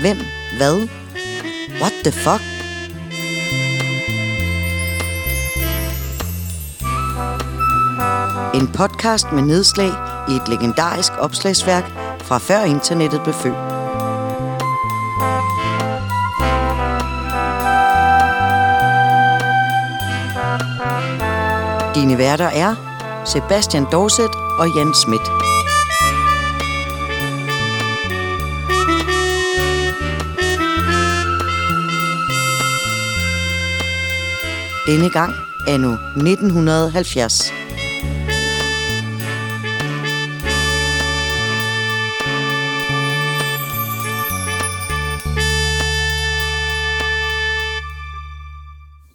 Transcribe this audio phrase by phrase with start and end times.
[0.00, 0.18] Hvem?
[0.56, 0.88] Hvad?
[1.80, 2.42] What the fuck?
[8.54, 9.92] En podcast med nedslag
[10.28, 11.84] i et legendarisk opslagsværk
[12.22, 13.54] fra før internettet blev født.
[21.94, 22.74] Dine værter er
[23.24, 25.26] Sebastian Dorset og Jan Schmidt.
[34.86, 35.32] Denne gang
[35.68, 37.52] er nu 1970.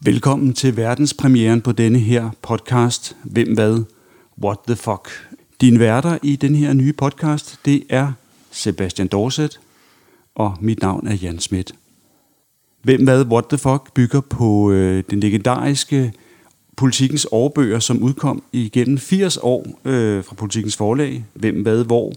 [0.01, 3.83] Velkommen til verdenspremieren på denne her podcast, Hvem hvad?
[4.43, 5.26] What the fuck?
[5.61, 8.11] Din værter i den her nye podcast, det er
[8.51, 9.59] Sebastian Dorset,
[10.35, 11.75] og mit navn er Jan Schmidt.
[12.81, 13.25] Hvem hvad?
[13.25, 13.93] What the fuck?
[13.93, 16.13] bygger på øh, den legendariske
[16.75, 21.25] politikens årbøger, som udkom igennem 80 år øh, fra politikens forlag.
[21.33, 21.83] Hvem hvad?
[21.83, 22.13] Hvor?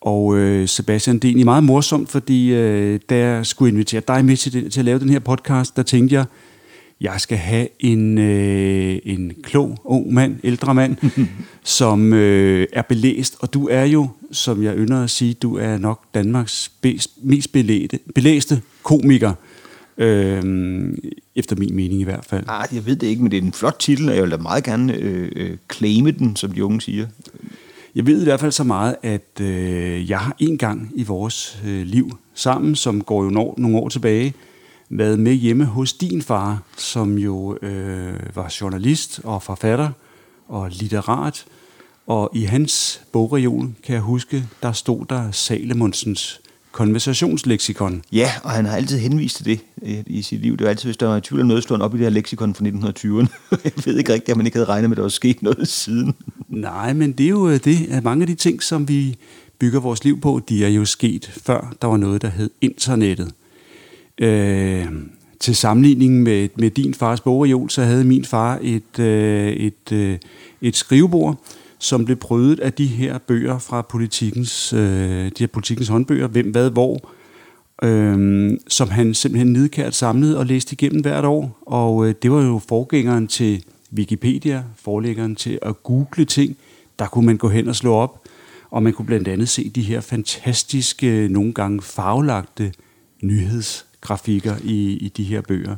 [0.00, 4.24] Og øh, Sebastian, det er egentlig meget morsomt, fordi øh, da jeg skulle invitere dig
[4.24, 6.24] med til, til at lave den her podcast, der tænkte jeg,
[7.00, 10.96] jeg skal have en, øh, en klog, ung mand, ældre mand,
[11.62, 13.36] som øh, er belæst.
[13.40, 17.52] Og du er jo, som jeg ynder at sige, du er nok Danmarks bedst, mest
[17.52, 19.32] belæste, belæste komiker.
[19.98, 20.42] Øh,
[21.34, 22.44] efter min mening i hvert fald.
[22.48, 24.36] Ah, jeg ved det ikke, men det er en flot titel, og jeg vil da
[24.36, 27.06] meget gerne øh, øh, claime den, som de unge siger.
[27.94, 31.58] Jeg ved i hvert fald så meget, at øh, jeg har en gang i vores
[31.66, 34.34] øh, liv sammen, som går jo nogle år tilbage,
[34.88, 39.90] været med hjemme hos din far, som jo øh, var journalist og forfatter
[40.48, 41.44] og litterat.
[42.06, 46.40] Og i hans bogreol, kan jeg huske, der stod der Salemundsens
[46.72, 48.02] konversationsleksikon.
[48.12, 50.52] Ja, og han har altid henvist til det øh, i sit liv.
[50.52, 52.10] Det var altid, hvis der var tvivl om noget, stod han op i det her
[52.10, 53.28] leksikon fra 1920'erne.
[53.64, 55.68] jeg ved ikke rigtigt, at man ikke havde regnet med, at der var sket noget
[55.68, 56.14] siden.
[56.48, 59.16] Nej, men det er jo øh, det, at mange af de ting, som vi
[59.58, 63.32] bygger vores liv på, de er jo sket før der var noget, der hed internettet.
[64.18, 64.86] Øh,
[65.40, 70.18] til sammenligning med, med din fars bogreol, så havde min far et, øh, et, øh,
[70.60, 71.40] et skrivebord,
[71.78, 76.50] som blev prøvet af de her bøger fra politikens, øh, de her politikens håndbøger, hvem,
[76.50, 77.10] hvad, hvor,
[77.82, 81.58] øh, som han simpelthen nedkært samlede og læste igennem hvert år.
[81.66, 86.56] Og øh, det var jo forgængeren til Wikipedia, forlæggeren til at google ting.
[86.98, 88.22] Der kunne man gå hen og slå op,
[88.70, 92.72] og man kunne blandt andet se de her fantastiske, øh, nogle gange farvelagte
[93.22, 95.76] nyheds grafikker i, i de her bøger.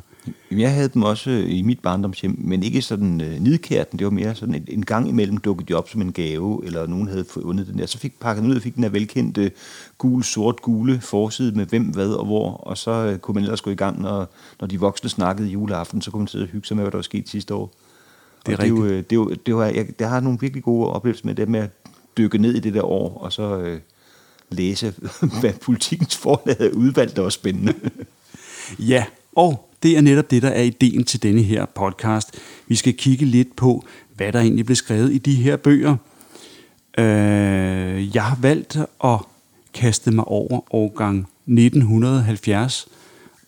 [0.51, 3.91] Jeg havde dem også i mit barndomshjem, men ikke sådan øh, nidkært.
[3.91, 6.87] Det var mere sådan en, en gang imellem dukket de op som en gave, eller
[6.87, 7.85] nogen havde fundet den der.
[7.85, 9.51] Så fik pakket den ud og fik den der velkendte
[9.97, 12.51] gul, sort, gule forside med hvem, hvad og hvor.
[12.51, 14.29] Og så øh, kunne man ellers gå i gang, når,
[14.61, 16.97] når de voksne snakkede juleaften, så kunne man sidde og hygge sig med, hvad der
[16.97, 17.73] var sket sidste år.
[18.45, 18.81] Det er rigtigt.
[18.81, 21.35] Det, er jo, det, jo, det, var, jeg, jeg har nogle virkelig gode oplevelser med
[21.35, 21.69] det med at
[22.17, 23.79] dykke ned i det der år, og så øh,
[24.49, 24.93] læse,
[25.41, 27.73] hvad politikens forlag havde udvalgt, der var spændende.
[28.79, 29.05] Ja,
[29.35, 32.39] og det er netop det, der er ideen til denne her podcast.
[32.67, 33.85] Vi skal kigge lidt på,
[34.15, 35.95] hvad der egentlig blev skrevet i de her bøger.
[36.97, 39.19] Øh, jeg har valgt at
[39.73, 42.87] kaste mig over årgang 1970,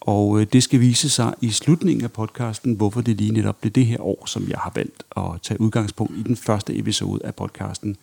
[0.02, 3.72] og øh, det skal vise sig i slutningen af podcasten, hvorfor det lige netop blev
[3.72, 7.36] det her år, som jeg har valgt at tage udgangspunkt i den første episode af
[7.36, 7.98] podcasten.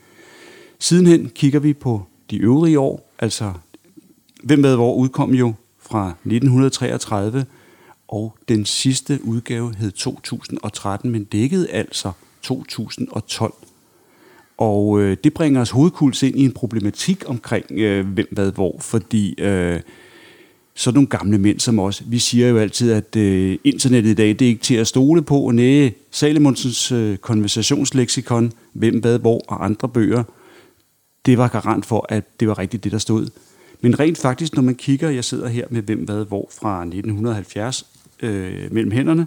[0.78, 3.52] Sidenhen kigger vi på de øvrige år, altså
[4.42, 5.54] hvem ved hvor udkom jo
[5.90, 7.44] fra 1933,
[8.08, 13.54] og den sidste udgave hed 2013, men dækkede altså 2012.
[14.58, 18.76] Og øh, det bringer os hovedkuls ind i en problematik omkring øh, hvem, hvad, hvor,
[18.80, 19.80] fordi øh,
[20.74, 24.28] sådan nogle gamle mænd som os, vi siger jo altid, at øh, internettet i dag,
[24.28, 29.64] det er ikke til at stole på, næh, Salemundsens øh, konversationsleksikon, hvem, hvad, hvor og
[29.64, 30.22] andre bøger,
[31.26, 33.28] det var garant for, at det var rigtigt det, der stod.
[33.86, 37.86] Men rent faktisk, når man kigger, jeg sidder her med hvem, hvad, hvor fra 1970
[38.20, 39.26] øh, mellem hænderne,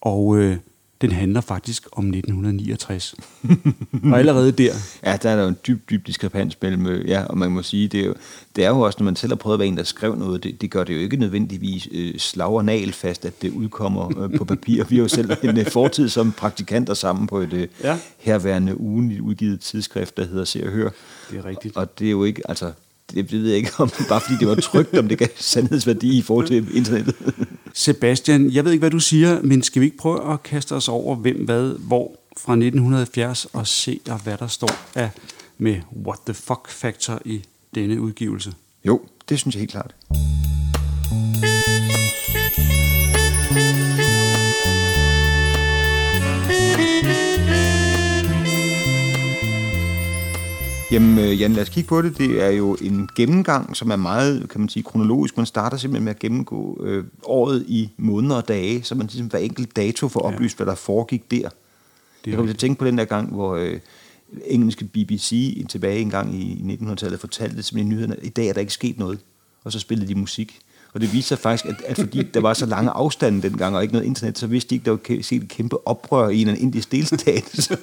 [0.00, 0.56] og øh,
[1.00, 3.14] den handler faktisk om 1969.
[4.12, 4.72] og allerede der...
[5.04, 7.62] Ja, der er der jo en dyb, dyb diskrepans mellem, øh, ja, og man må
[7.62, 8.14] sige, det er, jo,
[8.56, 10.44] det er jo også, når man selv har prøvet at være en, der skrev noget,
[10.44, 14.22] det, det gør det jo ikke nødvendigvis øh, slag og nal fast, at det udkommer
[14.22, 14.84] øh, på papir.
[14.84, 17.98] Vi har jo selv en øh, fortid som praktikanter sammen på et øh, ja.
[18.18, 20.90] herværende ugenligt udgivet tidsskrift, der hedder Se og Hør.
[21.30, 21.76] Det er rigtigt.
[21.76, 22.72] Og det er jo ikke, altså,
[23.10, 26.22] det ved jeg ikke, om bare fordi det var trygt, om det gav sandhedsværdi i
[26.22, 27.14] forhold til internettet.
[27.74, 30.88] Sebastian, jeg ved ikke, hvad du siger, men skal vi ikke prøve at kaste os
[30.88, 35.10] over, hvem, hvad, hvor fra 1970 og se, hvad der står af
[35.58, 37.42] med What the Fuck Factor i
[37.74, 38.52] denne udgivelse.
[38.86, 39.94] Jo, det synes jeg helt klart.
[50.92, 52.18] Jamen, øh, Jan, lad os kigge på det.
[52.18, 55.36] Det er jo en gennemgang, som er meget, kan man sige, kronologisk.
[55.36, 59.26] Man starter simpelthen med at gennemgå øh, året i måneder og dage, så man ligesom
[59.26, 60.64] hver enkelt dato får oplyst, ja.
[60.64, 61.36] hvad der foregik der.
[61.36, 61.50] Det
[62.26, 63.80] jeg kommer til at tænke på den der gang, hvor øh,
[64.46, 68.72] engelske BBC tilbage en gang i 1900-tallet fortalte simpelthen nyhederne, i dag er der ikke
[68.72, 69.18] sket noget.
[69.64, 70.58] Og så spillede de musik.
[70.94, 73.82] Og det viser sig faktisk, at, at fordi der var så lange afstande dengang, og
[73.82, 76.48] ikke noget internet, så vidste de ikke, der var set et kæmpe oprør i en
[76.48, 77.44] indisk delstat.
[77.64, 77.76] så,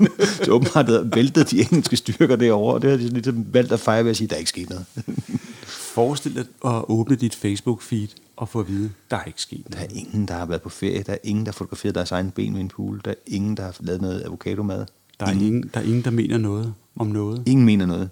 [0.44, 3.80] så åbenbart havde væltet de engelske styrker derovre, og det havde de ligesom valgt at
[3.80, 4.86] fejre ved at sige, at der ikke sket noget.
[5.96, 9.90] Forestil dig at åbne dit Facebook-feed og få at vide, der er ikke sket noget.
[9.90, 11.04] Der er ingen, der har været på ferie.
[11.04, 13.02] Der er ingen, der har fotograferet deres egen ben ved en pool.
[13.06, 14.86] Der er ingen, der har lavet noget avocado-mad.
[15.20, 17.44] Der er ingen, der, er ingen, der mener noget om noget.
[17.46, 18.10] Ingen mener noget.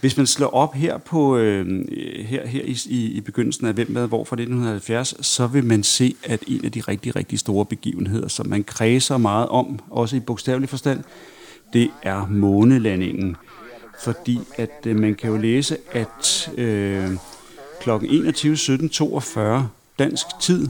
[0.00, 1.84] Hvis man slår op her på øh,
[2.24, 6.14] her, her i, i, begyndelsen af Hvem med hvor fra 1970, så vil man se,
[6.24, 10.20] at en af de rigtig, rigtig store begivenheder, som man kredser meget om, også i
[10.20, 11.04] bogstavelig forstand,
[11.72, 13.36] det er månelandingen.
[14.04, 17.10] Fordi at øh, man kan jo læse, at øh,
[17.80, 17.90] kl.
[17.90, 19.40] 21.17.42
[19.98, 20.68] dansk tid,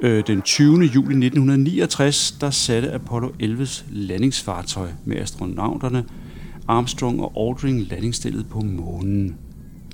[0.00, 0.68] øh, den 20.
[0.68, 6.04] juli 1969, der satte Apollo 11's landingsfartøj med astronauterne
[6.68, 9.36] Armstrong og Aldrin landingsstillet på månen.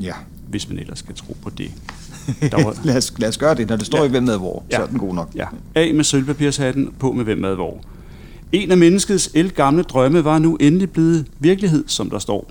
[0.00, 0.14] Ja.
[0.48, 1.70] Hvis man ellers skal tro på det.
[2.50, 2.76] Der var...
[2.84, 3.68] lad, os, lad os gøre det.
[3.68, 4.04] Når det står ja.
[4.04, 4.76] i hvem med hvor, ja.
[4.76, 5.30] så er den god nok.
[5.34, 5.46] Ja.
[5.74, 7.80] A med sølvpapirshatten, på med hvem med hvor.
[8.52, 12.50] En af menneskets gamle drømme var nu endelig blevet virkelighed, som der står.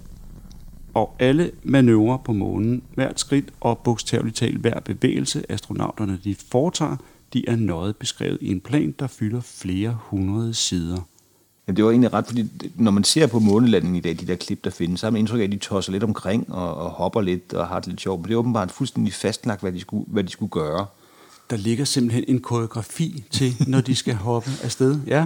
[0.93, 6.95] Og alle manøvrer på månen, hvert skridt og bogstaveligt talt hver bevægelse, astronauterne de foretager,
[7.33, 11.07] de er nøjet beskrevet i en plan, der fylder flere hundrede sider.
[11.67, 14.35] Jamen, det var egentlig ret, fordi når man ser på månelandingen i dag, de der
[14.35, 16.89] klip, der findes, så har man indtryk af, at de tosser lidt omkring og, og
[16.89, 18.19] hopper lidt og har det lidt sjovt.
[18.19, 20.85] Men det er åbenbart fuldstændig fastlagt, hvad de skulle, hvad de skulle gøre.
[21.49, 24.99] Der ligger simpelthen en koreografi til, når de skal hoppe afsted.
[25.07, 25.25] Ja.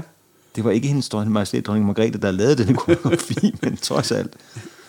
[0.55, 4.33] Det var ikke hendes dronning Majestæt, dronning Margrethe, der lavede den koreografi, men trods alt.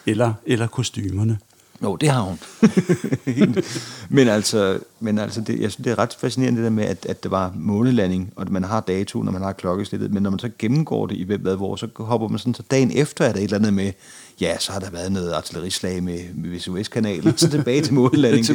[0.06, 1.38] Eller, eller kostymerne.
[1.82, 2.38] Jo, det har hun.
[4.16, 7.06] men altså, men altså det, jeg synes, det er ret fascinerende det der med, at,
[7.06, 10.30] at det var månelanding, og at man har dato, når man har klokkeslættet, men når
[10.30, 13.24] man så gennemgår det i hvem hvad hvor, så hopper man sådan, så dagen efter
[13.24, 13.92] er der et eller andet med,
[14.40, 18.46] ja, så har der været noget artillerislag med, med Suez-kanalen, så tilbage til månelanding.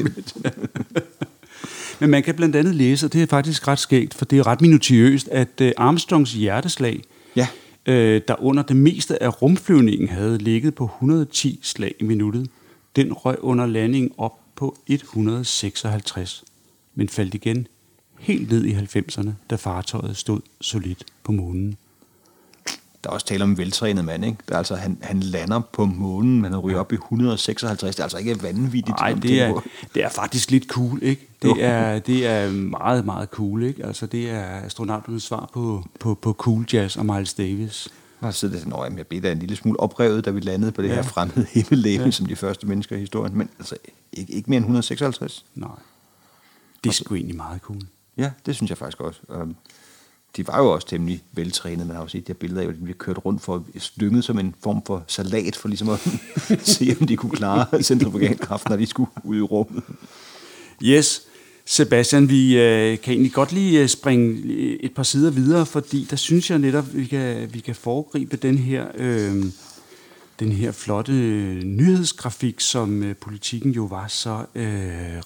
[2.00, 4.48] men man kan blandt andet læse, og det er faktisk ret skægt, for det er
[4.48, 7.02] ret minutiøst, at øh, Armstrongs hjerteslag,
[7.36, 7.48] ja.
[7.86, 12.48] øh, der under det meste af rumflyvningen havde ligget på 110 slag i minuttet,
[12.98, 16.44] den røg under landingen op på 156,
[16.96, 17.68] men faldt igen
[18.20, 21.78] helt ned i 90'erne, da fartøjet stod solidt på månen.
[23.04, 24.38] Der er også tale om en veltrænet mand, ikke?
[24.50, 27.96] Der, altså, han, han lander på månen, men han ryger op i 156.
[27.96, 28.98] Det er altså ikke vanvittigt.
[29.00, 29.62] Nej, det er,
[29.96, 31.28] det er faktisk lidt cool, ikke?
[31.42, 33.86] Det er, det er meget, meget cool, ikke?
[33.86, 37.90] Altså, det er astronauternes svar på, på, på cool jazz og Miles Davis.
[38.20, 40.72] Og så det sådan, at jeg blev da en lille smule oprevet, da vi landede
[40.72, 40.96] på det ja.
[40.96, 42.12] her fremmede himmellegeme, ja.
[42.12, 43.38] som de første mennesker i historien.
[43.38, 43.76] Men altså,
[44.14, 45.46] ikke, ikke mere end 156.
[45.56, 45.70] Nej.
[46.84, 47.82] Det er sgu egentlig meget cool.
[48.18, 49.20] Ja, det synes jeg faktisk også.
[49.30, 49.56] Um,
[50.38, 51.88] de var jo også temmelig veltrænet.
[51.88, 54.24] Man har jo set de her billeder af, at de blev kørt rundt for stynget
[54.24, 56.00] som en form for salat, for ligesom at
[56.76, 59.84] se, om de kunne klare centrifugalkraft, når de skulle ud i rummet.
[60.84, 61.22] Yes,
[61.70, 64.38] Sebastian, vi øh, kan egentlig godt lige øh, springe
[64.84, 68.58] et par sider videre, fordi der synes jeg netop, vi kan, vi kan foregribe den
[68.58, 69.46] her, øh,
[70.40, 71.12] den her flotte
[71.64, 74.66] nyhedsgrafik, som øh, politikken jo var så øh,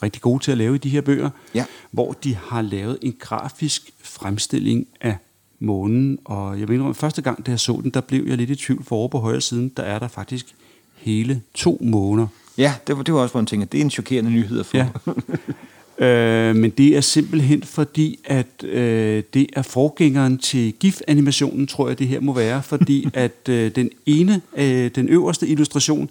[0.04, 1.66] rigtig god til at lave i de her bøger, ja.
[1.92, 5.18] hvor de har lavet en grafisk fremstilling af
[5.60, 8.50] månen, og jeg mener, at første gang, da jeg så den, der blev jeg lidt
[8.50, 10.56] i tvivl, for over på højre siden, der er der faktisk
[10.96, 12.28] hele to måneder.
[12.58, 14.66] Ja, det var, det var også, hvor man tænker, det er en chokerende nyhed at
[14.66, 14.78] få.
[14.78, 14.88] Ja.
[15.98, 22.00] Øh, men det er simpelthen fordi, at øh, det er forgængeren til GIF-animationen, tror jeg
[22.00, 26.10] det her må være, fordi at øh, den ene, øh, den øverste illustration,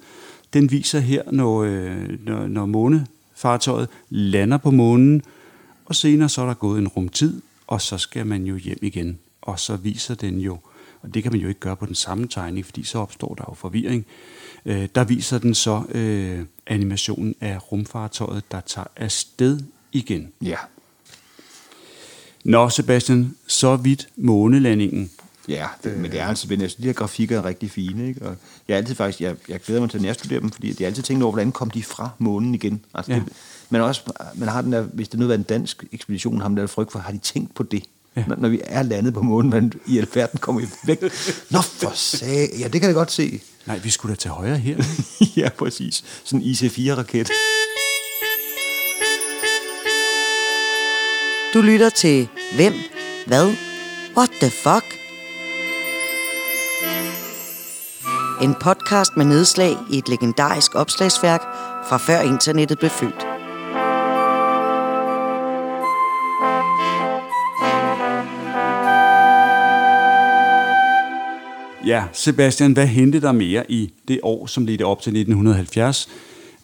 [0.53, 5.23] den viser her, når, øh, når, når månefartøjet lander på månen,
[5.85, 9.19] og senere så er der gået en rumtid, og så skal man jo hjem igen,
[9.43, 10.59] og så viser den jo,
[11.03, 13.45] og det kan man jo ikke gøre på den samme tegning, fordi så opstår der
[13.49, 19.61] jo forvirring, øh, der viser den så øh, animationen af rumfartøjet, der tager afsted
[19.93, 20.33] igen.
[20.43, 20.57] Ja.
[22.45, 25.11] Nå, Sebastian, så vidt månelandingen.
[25.49, 28.23] Ja, det, men det er altså, men de her grafikker er rigtig fine, ikke?
[28.23, 28.37] Og
[28.69, 30.87] jeg er altid faktisk, jeg, jeg glæder mig til, at jeg studerer dem, fordi jeg
[30.87, 32.85] altid tænkt over, hvordan kom de fra månen igen?
[32.95, 33.19] Altså, ja.
[33.19, 33.33] det,
[33.71, 36.57] men også, man har den der, hvis det nu var en dansk ekspedition, har man
[36.57, 37.85] der frygt for, har de tænkt på det?
[38.17, 38.25] Ja.
[38.27, 41.03] Når, når vi er landet på månen, men i alverden kommer vi væk.
[41.51, 42.51] Nå for sag.
[42.59, 43.41] Ja, det kan jeg godt se.
[43.67, 44.85] Nej, vi skulle da til højre her.
[45.37, 46.05] ja, præcis.
[46.25, 47.31] Sådan en IC-4-raket.
[51.55, 52.75] Du lytter til Hvem?
[53.27, 53.55] Hvad?
[54.17, 54.85] What the fuck?
[58.43, 61.41] En podcast med nedslag i et legendarisk opslagsværk
[61.89, 63.30] fra før internettet blev født.
[71.87, 76.09] Ja, Sebastian, hvad hentede der mere i det år, som ledte op til 1970?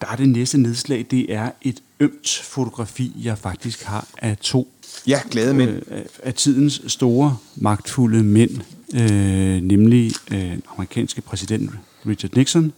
[0.01, 4.73] Der er det næste nedslag, det er et ømt fotografi, jeg faktisk har af to
[5.07, 5.69] Ja, glade mænd.
[5.69, 8.51] øh, af- af tidens store, magtfulde mænd,
[8.95, 11.71] øh, nemlig øh, den amerikanske præsident
[12.07, 12.71] Richard Nixon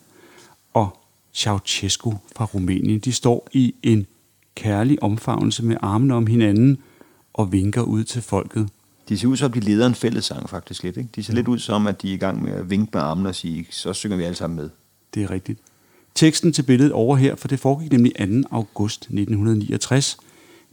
[0.73, 0.99] og
[1.33, 2.99] Ceausescu fra Rumænien.
[2.99, 4.05] De står i en
[4.55, 6.77] kærlig omfavnelse med armene om hinanden
[7.33, 8.69] og vinker ud til folket.
[9.09, 10.97] De ser ud som, at de leder en fællessang faktisk lidt.
[10.97, 11.09] Ikke?
[11.15, 13.29] De ser lidt ud som, at de er i gang med at vinke med armene
[13.29, 14.69] og sige, så synger vi alle sammen med.
[15.13, 15.59] Det er rigtigt.
[16.15, 18.47] Teksten til billedet over her, for det foregik nemlig 2.
[18.51, 20.17] august 1969.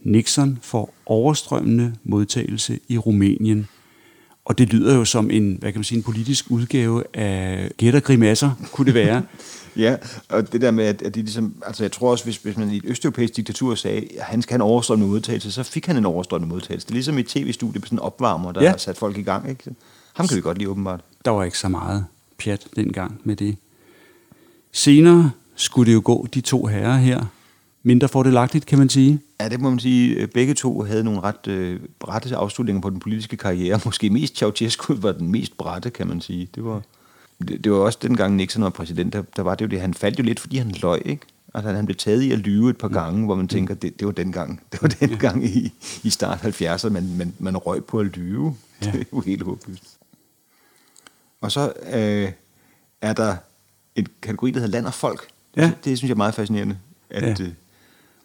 [0.03, 3.67] Nixon får overstrømmende modtagelse i Rumænien.
[4.45, 7.99] Og det lyder jo som en, hvad kan man sige, en politisk udgave af Gætter
[7.99, 9.23] Grimasser, kunne det være.
[9.77, 9.95] Ja,
[10.29, 12.71] og det der med, at, at de ligesom, altså jeg tror også, hvis, hvis man
[12.71, 15.97] i et østeuropæisk diktatur sagde, at han skal have en overstrømmende modtagelse, så fik han
[15.97, 16.87] en overstrømmende modtagelse.
[16.87, 18.69] Det er ligesom i et tv-studie med sådan en opvarmer, der ja.
[18.69, 19.49] har sat folk i gang.
[19.49, 19.63] Ikke?
[20.13, 21.01] Ham kan vi godt lide åbenbart.
[21.25, 22.05] Der var ikke så meget
[22.37, 23.57] pjat dengang med det.
[24.71, 27.25] Senere skulle det jo gå de to herrer her.
[27.83, 29.19] Mindre fordelagtigt, kan man sige.
[29.39, 30.27] Ja, det må man sige.
[30.27, 33.79] Begge to havde nogle ret øh, bratte afslutninger på den politiske karriere.
[33.85, 36.49] Måske mest Ceausescu var den mest bratte, kan man sige.
[36.55, 36.81] Det var,
[37.39, 39.81] det, det var også dengang Nixon var præsident, der, der var det jo det.
[39.81, 41.25] Han faldt jo lidt, fordi han løg, ikke?
[41.53, 44.07] Altså, han blev taget i at lyve et par gange, hvor man tænker, det, det
[44.07, 48.05] var dengang, det var dengang i, i start 70'erne, man, man, man røg på at
[48.05, 48.55] lyve.
[48.81, 48.91] Ja.
[48.91, 49.97] Det er jo helt håbløst.
[51.41, 52.31] Og så øh,
[53.01, 53.35] er der
[53.95, 55.27] en kategori, der hedder land og folk.
[55.55, 55.61] Ja.
[55.61, 56.77] Det, det synes jeg er meget fascinerende.
[57.09, 57.45] At, ja.
[57.45, 57.51] øh,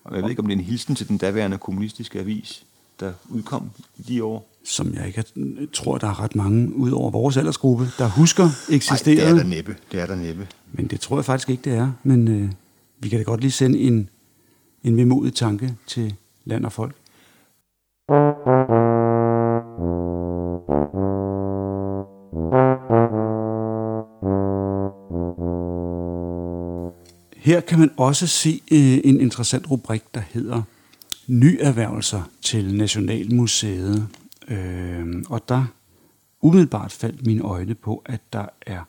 [0.04, 2.64] og jeg ved ikke, om det er en hilsen til den daværende kommunistiske avis,
[3.00, 4.52] der udkom i de år.
[4.64, 5.25] Som jeg ikke
[5.73, 9.21] tror, der er ret mange ud over vores aldersgruppe, der husker Nej, eksisterede.
[9.21, 9.76] det er der næppe.
[9.92, 10.49] Det er der næppe.
[10.73, 11.92] Men det tror jeg faktisk ikke, det er.
[12.02, 12.50] Men øh,
[13.00, 14.09] vi kan da godt lige sende en,
[14.85, 16.14] en vemodig tanke til
[16.45, 16.95] land og folk.
[27.37, 30.62] Her kan man også se øh, en interessant rubrik, der hedder
[31.26, 34.09] Nyerhvervelser til Nationalmuseet.
[34.49, 35.65] Øh, og der
[36.41, 38.81] umiddelbart faldt mine øjne på, at der er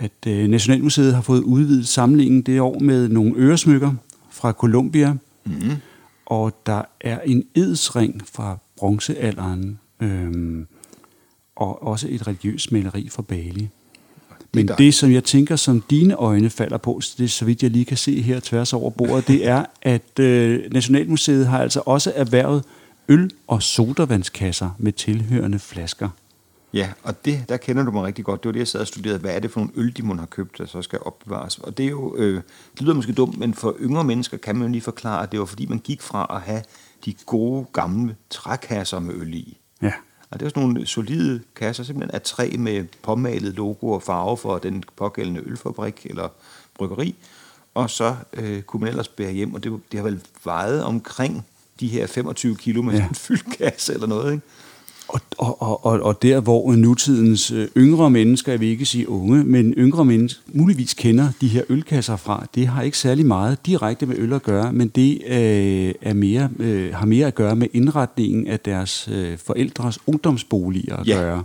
[0.00, 3.92] at øh, Nationalmuseet har fået udvidet samlingen det år med nogle øresmykker
[4.30, 5.76] fra Colombia, Mm-hmm.
[6.26, 10.66] og der er en edsring fra bronzealderen, øhm,
[11.56, 13.68] og også et religiøst maleri fra Bali.
[14.54, 14.78] Men dejligt.
[14.78, 17.70] det, som jeg tænker, som dine øjne falder på, så det er så vidt jeg
[17.70, 22.12] lige kan se her tværs over bordet, det er, at øh, Nationalmuseet har altså også
[22.16, 22.64] erhvervet
[23.10, 26.08] øl- og sodavandskasser med tilhørende flasker.
[26.72, 28.42] Ja, og det, der kender du mig rigtig godt.
[28.42, 29.18] Det var det, jeg sad og studerede.
[29.18, 31.58] Hvad er det for nogle øl, de have købt, der så skal opbevares?
[31.58, 34.66] Og det er jo, øh, det lyder måske dumt, men for yngre mennesker kan man
[34.66, 36.62] jo lige forklare, at det var fordi, man gik fra at have
[37.04, 39.58] de gode, gamle trækasser med øl i.
[39.82, 39.92] Ja.
[40.30, 44.36] Og det var sådan nogle solide kasser, simpelthen af træ med påmalet logo og farve
[44.36, 46.28] for den pågældende ølfabrik eller
[46.74, 47.14] bryggeri.
[47.74, 51.46] Og så øh, kunne man ellers bære hjem, og det, det har vel vejet omkring
[51.80, 53.08] de her 25 kilo med Ja.
[53.08, 54.44] en fyldt kasse eller noget, ikke?
[55.08, 59.44] Og, og, og, og, der, hvor nutidens øh, yngre mennesker, jeg vil ikke sige unge,
[59.44, 64.06] men yngre mennesker muligvis kender de her ølkasser fra, det har ikke særlig meget direkte
[64.06, 67.66] med øl at gøre, men det øh, er mere, øh, har mere at gøre med
[67.72, 71.16] indretningen af deres øh, forældres ungdomsboliger at Ja.
[71.16, 71.42] gøre.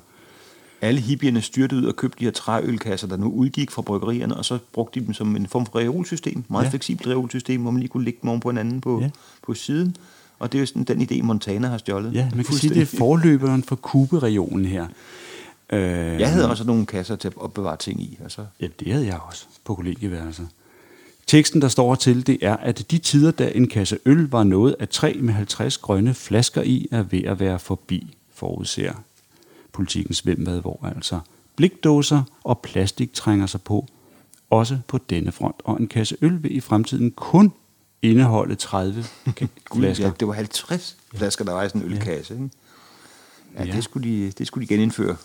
[0.82, 4.46] Alle hippierne styrtede ud og købte de her træølkasser, der nu udgik fra bryggerierne, og
[4.46, 6.44] så brugte de dem som en form for reolsystem.
[6.50, 6.70] Meget Ja.
[6.70, 9.10] fleksibelt reolsystem, hvor man lige kunne lægge dem oven på hinanden på, ja.
[9.46, 9.96] på siden.
[10.40, 12.14] Og det er jo sådan den idé, Montana har stjålet.
[12.14, 14.88] Ja, man kan sige, det er forløberen for kuberegionen her.
[15.70, 15.80] Øh,
[16.20, 18.18] Jeg havde også nogle kasser til at opbevare ting i.
[18.24, 18.46] Altså.
[18.62, 20.48] Ja, det havde jeg også på kollegieværelset.
[21.28, 24.76] Teksten, der står til, det er, at de tider, da en kasse øl var noget
[24.80, 28.94] af træ med 50 grønne flasker i, er ved at være forbi, forudser
[29.72, 31.20] politikens hvem hvad hvor altså.
[31.56, 33.88] Blikdåser og plastik trænger sig på,
[34.50, 37.52] også på denne front, og en kasse øl vil i fremtiden kun
[38.10, 40.06] indeholde 30 ka- Gud, flasker.
[40.06, 42.34] ja, det var 50 flasker, der var i sådan en ølkasse.
[42.34, 42.50] Ikke?
[43.58, 43.72] Ja, Ja.
[43.72, 45.16] Det, skulle de, det skulle de genindføre.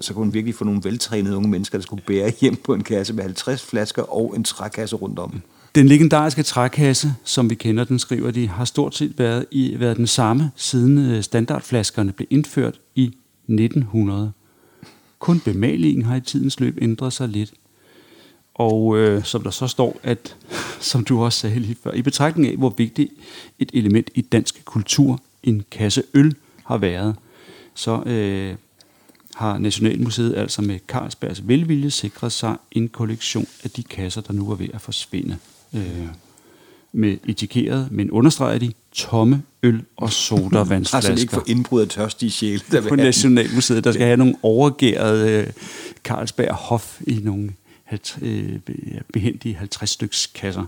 [0.00, 2.82] Så kunne man virkelig få nogle veltrænede unge mennesker, der skulle bære hjem på en
[2.84, 5.42] kasse med 50 flasker og en trækasse rundt om.
[5.74, 9.96] Den legendariske trækasse, som vi kender den, skriver de, har stort set været, i, været
[9.96, 13.04] den samme, siden øh, standardflaskerne blev indført i
[13.48, 14.32] 1900.
[15.18, 17.52] Kun bemalingen har i tidens løb ændret sig lidt.
[18.60, 20.36] Og øh, som der så står, at,
[20.90, 23.12] som du også sagde lige før, i betragtning af, hvor vigtigt
[23.58, 27.16] et element i dansk kultur en kasse øl har været,
[27.74, 28.54] så øh,
[29.34, 34.50] har Nationalmuseet altså med Carlsbergs velvilje sikret sig en kollektion af de kasser, der nu
[34.50, 35.36] er ved at forsvinde.
[35.74, 36.06] Øh,
[36.92, 41.10] med etikeret, men understreger de, tomme øl- og sodavandsflasker.
[41.10, 42.60] altså ikke for indbrud af tørstige sjæle.
[42.72, 45.46] Der på Nationalmuseet, der skal have nogle overgærede øh,
[46.04, 47.50] Carlsberg Hof i nogle
[49.12, 50.64] behendige 50 styks kasser.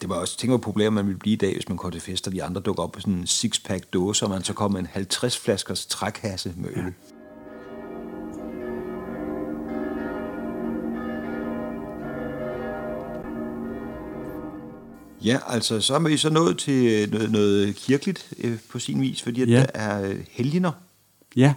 [0.00, 2.00] Det var også, tænk hvor populært man ville blive i dag, hvis man går til
[2.00, 4.86] fester, de andre dukker op på sådan en six-pack dåse, og man så kommer en
[4.86, 6.76] 50 flaskers trækasse med øl.
[6.76, 6.90] Ja.
[15.24, 19.22] Ja, altså så er vi så nået til noget, noget kirkeligt øh, på sin vis,
[19.22, 19.60] fordi ja.
[19.60, 20.72] der er øh, helgener.
[21.36, 21.54] Ja,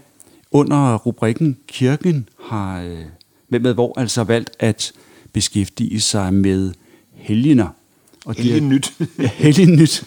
[0.51, 3.05] under rubrikken Kirken har øh,
[3.49, 4.91] med hvor altså valgt at
[5.33, 6.71] beskæftige sig med
[7.13, 7.67] helgener.
[8.25, 8.93] Og Helgenyt.
[9.19, 10.03] Ja, helgenyt.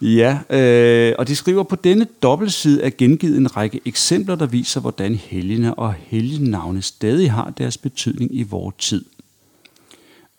[0.00, 4.80] ja, øh, og de skriver på denne dobbeltside er gengivet en række eksempler, der viser,
[4.80, 9.04] hvordan helgene og helgenavne stadig har deres betydning i vores tid.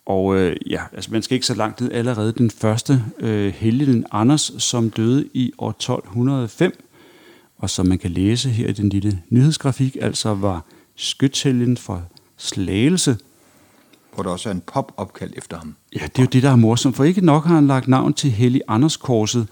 [0.06, 4.06] Og øh, ja, altså man skal ikke så langt ned allerede den første øh, helgen
[4.12, 6.85] Anders, som døde i år 1205,
[7.58, 10.64] og som man kan læse her i den lille nyhedsgrafik, altså var
[10.96, 12.02] skytshelgen for
[12.36, 13.16] Slagelse.
[14.14, 15.76] Hvor der også er en pop opkald efter ham.
[15.94, 18.14] Ja, det er jo det, der er morsomt, for ikke nok har han lagt navn
[18.14, 19.48] til Hellig Anders Korset,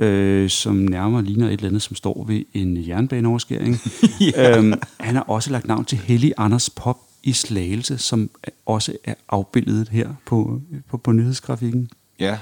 [0.00, 3.76] øh, som nærmere ligner et eller andet, som står ved en jernbaneoverskæring.
[4.20, 4.58] ja.
[4.58, 8.30] øhm, han har også lagt navn til Hellig Anders Pop i Slagelse, som
[8.66, 11.90] også er afbildet her på, på, på nyhedsgrafikken.
[12.20, 12.38] Ja,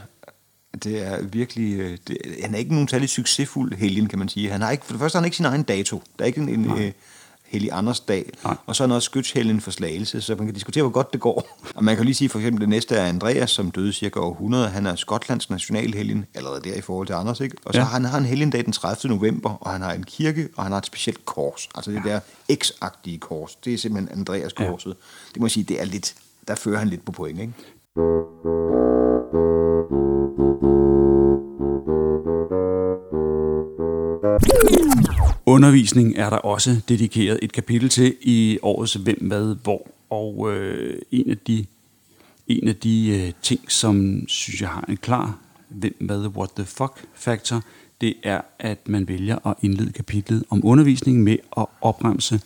[0.84, 1.78] det er virkelig...
[1.78, 4.50] Øh, det, han er ikke nogen særlig succesfuld helgen, kan man sige.
[4.50, 6.02] Han har ikke, for det første har han ikke sin egen dato.
[6.18, 6.92] Der er ikke en, en øh,
[7.50, 8.30] Hellig Anders dag.
[8.44, 8.56] Nej.
[8.66, 11.58] Og så er noget skytshelgen for slagelse, så man kan diskutere, hvor godt det går.
[11.76, 14.32] Og man kan lige sige, for eksempel, det næste er Andreas, som døde cirka år
[14.32, 14.68] 100.
[14.68, 17.56] Han er Skotlands nationalhelgen, allerede der i forhold til Anders, ikke?
[17.64, 17.84] Og så ja.
[17.84, 19.14] har han har en helgendag den 30.
[19.14, 21.68] november, og han har en kirke, og han har et specielt kors.
[21.74, 22.10] Altså det ja.
[22.10, 22.20] der
[22.52, 23.54] X-agtige kors.
[23.54, 24.90] Det er simpelthen Andreas korset.
[24.90, 24.94] Ja.
[25.34, 26.14] Det må jeg sige, det er lidt,
[26.48, 27.52] der fører han lidt på point, ikke?
[35.46, 39.86] Undervisning er der også dedikeret et kapitel til i årets Hvem, Hvad, Hvor.
[40.10, 41.66] Og øh, en af de,
[42.48, 46.64] en af de øh, ting, som synes jeg har en klar Hvem, Hvad, What the
[46.64, 47.62] Fuck faktor,
[48.00, 52.40] det er, at man vælger at indlede kapitlet om undervisning med at opremse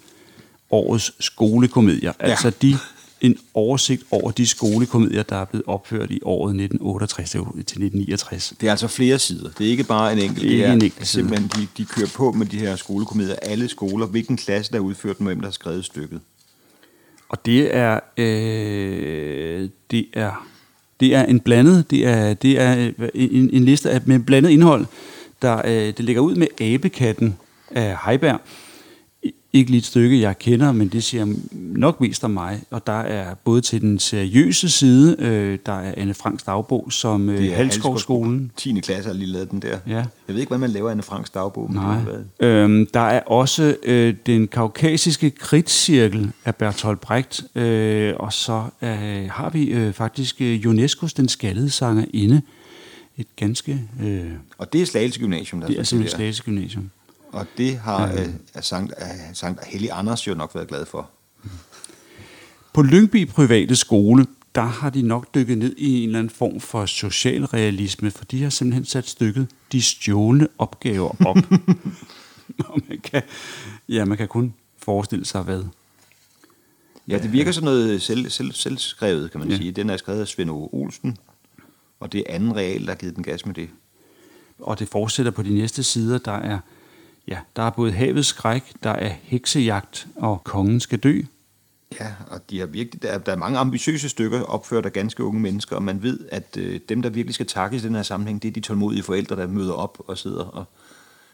[0.70, 2.12] årets skolekomedier.
[2.20, 2.26] Ja.
[2.26, 2.76] Altså de
[3.24, 8.54] en oversigt over de skolekomedier, der er blevet opført i året 1968 til 1969.
[8.60, 9.50] Det er altså flere sider.
[9.58, 10.40] Det er ikke bare en enkelt.
[10.40, 13.34] Det er, en enkelt simpelthen, de, de kører på med de her skolekomedier.
[13.42, 16.20] Alle skoler, hvilken klasse, der har udført dem, hvem der har skrevet stykket.
[17.28, 20.46] Og det er, øh, det er,
[21.00, 24.86] det er en blandet, det er, det er en, en liste med blandet indhold,
[25.42, 27.36] der øh, det ligger ud med Abekatten
[27.70, 28.40] af Heiberg,
[29.54, 32.62] ikke lige et stykke, jeg kender, men det siger nok mest om mig.
[32.70, 37.28] Og der er både til den seriøse side, øh, der er Anne Franks dagbog, som
[37.28, 38.52] øh, Halskovskolen.
[38.56, 38.80] 10.
[38.80, 39.78] klasse har lige lavet den der.
[39.86, 39.94] Ja.
[39.94, 41.72] Jeg ved ikke, hvad man laver Anne Franks dagbog.
[41.72, 41.98] Men Nej.
[42.40, 48.64] Det øhm, der er også øh, den kaukasiske kridtcirkel af Bertolt Brecht, øh, og så
[48.82, 48.88] øh,
[49.30, 52.42] har vi øh, faktisk øh, UNESCO's Den Skaldede Sanger inde.
[53.18, 53.80] Et ganske...
[54.02, 54.24] Øh,
[54.58, 56.90] og det er Slagelse Gymnasium, der Det er simpelthen Slagelse Gymnasium.
[57.34, 58.28] Og det har øh,
[58.60, 61.10] Sankt, øh, Sankt Hellig Anders jo nok været glad for.
[62.72, 66.60] På Lyngby Private Skole, der har de nok dykket ned i en eller anden form
[66.60, 71.36] for socialrealisme, for de har simpelthen sat stykket de stjålne opgaver op.
[72.68, 73.22] Og man kan,
[73.88, 75.64] ja, man kan kun forestille sig, hvad.
[77.08, 79.56] Ja, det virker som noget selv, selv, selvskrevet, kan man ja.
[79.56, 79.72] sige.
[79.72, 81.16] Den er skrevet af Svend Olsen,
[82.00, 83.68] og det er anden real, der har givet den gas med det.
[84.58, 86.18] Og det fortsætter på de næste sider.
[86.18, 86.58] Der er
[87.28, 91.20] Ja, der er både havets skræk, der er heksejagt, og kongen skal dø.
[92.00, 95.24] Ja, og de har virkelig, der, er, der er mange ambitiøse stykker opført af ganske
[95.24, 98.02] unge mennesker, og man ved, at øh, dem, der virkelig skal takkes i den her
[98.02, 100.44] sammenhæng, det er de tålmodige forældre, der møder op og sidder.
[100.44, 100.64] Og,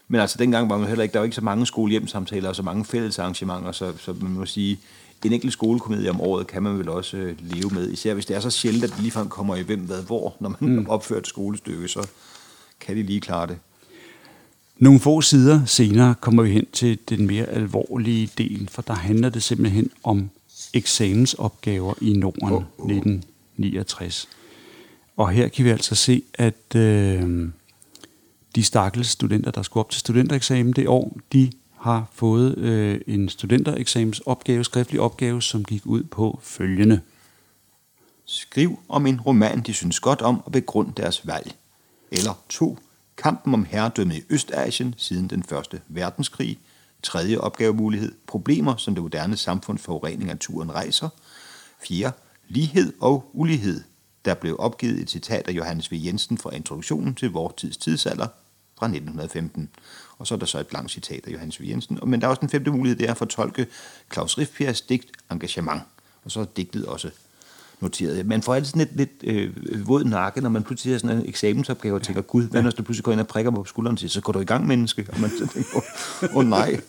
[0.07, 2.63] men altså, dengang var man heller ikke, der var ikke så mange skolehjemsamtaler og så
[2.63, 4.79] mange fællesarrangementer, så, så man må sige,
[5.25, 8.35] en enkelt skolekomedie om året kan man vel også øh, leve med, især hvis det
[8.35, 10.85] er så sjældent, at det ligefrem kommer i hvem, hvad, hvor, når man mm.
[10.89, 12.07] opfører et skolestykke, så
[12.79, 13.57] kan de lige klare det.
[14.81, 19.29] Nogle få sider senere kommer vi hen til den mere alvorlige del, for der handler
[19.29, 20.29] det simpelthen om
[20.73, 22.91] eksamensopgaver i Norden oh, oh.
[22.91, 24.29] 1969.
[25.17, 27.49] Og her kan vi altså se, at øh,
[28.55, 33.29] de stakkels studenter, der skulle op til studentereksamen det år, de har fået øh, en
[33.29, 37.01] studentereksamensopgave, skriftlig opgave, som gik ud på følgende.
[38.25, 41.55] Skriv om en roman, de synes godt om, og begrund deres valg.
[42.11, 42.77] Eller to.
[43.17, 46.59] Kampen om herredømmet i Østasien siden den første verdenskrig.
[47.03, 48.11] Tredje opgavemulighed.
[48.27, 51.09] Problemer, som det moderne samfund forurening af turen rejser.
[51.87, 52.13] fjerde,
[52.47, 53.83] Lighed og ulighed.
[54.25, 55.95] Der blev opgivet et citat af Johannes V.
[56.05, 58.27] Jensen fra introduktionen til vores tids tidsalder
[58.77, 59.69] fra 1915.
[60.17, 61.63] Og så er der så et langt citat af Johannes V.
[61.67, 61.99] Jensen.
[62.05, 63.67] Men der er også den femte mulighed, det er at fortolke
[64.13, 65.81] Claus Riffbjergs digt Engagement.
[66.23, 67.11] Og så er digtet også
[67.81, 68.25] noteret.
[68.25, 71.29] Man får altid sådan lidt, lidt øh, våd nakke, når man pludselig har sådan en
[71.29, 74.09] eksamensopgave og tænker, gud, hvad når du pludselig går ind og prikker på skulderen til,
[74.09, 75.07] så går du i gang, menneske.
[75.13, 75.69] Og man så tænker,
[76.23, 76.79] åh oh, nej,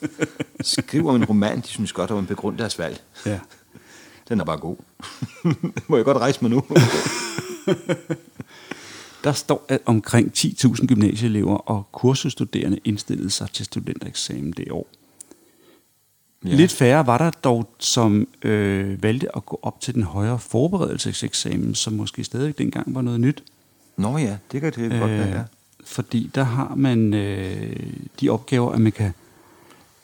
[0.60, 3.02] skriv om en roman, de synes godt om en begrund deres valg.
[3.26, 3.38] Ja.
[4.28, 4.76] Den er bare god.
[5.88, 6.62] Må jeg godt rejse mig nu?
[9.24, 14.88] Der står, at omkring 10.000 gymnasieelever og kursusstuderende indstillede sig til studentereksamen det år.
[16.44, 16.54] Ja.
[16.54, 21.74] Lidt færre var der dog, som øh, valgte at gå op til den højere forberedelseseksamen,
[21.74, 23.42] som måske stadig dengang var noget nyt.
[23.96, 25.38] Nå ja, det kan det godt være, ja.
[25.38, 25.44] Øh,
[25.84, 29.12] fordi der har man øh, de opgaver, at man kan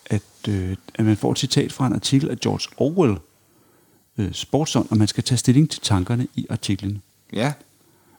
[0.07, 3.19] at, øh, at man får et citat fra en artikel af George Orwell,
[4.19, 7.03] øh, Sportsson, og man skal tage stilling til tankerne i artiklen.
[7.33, 7.53] Ja.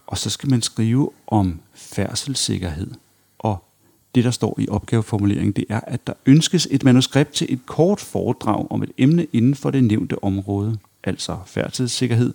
[0.07, 2.91] Og så skal man skrive om færdselssikkerhed.
[3.39, 3.63] Og
[4.15, 7.99] det, der står i opgaveformuleringen, det er, at der ønskes et manuskript til et kort
[7.99, 12.33] foredrag om et emne inden for det nævnte område, altså færdselssikkerhed.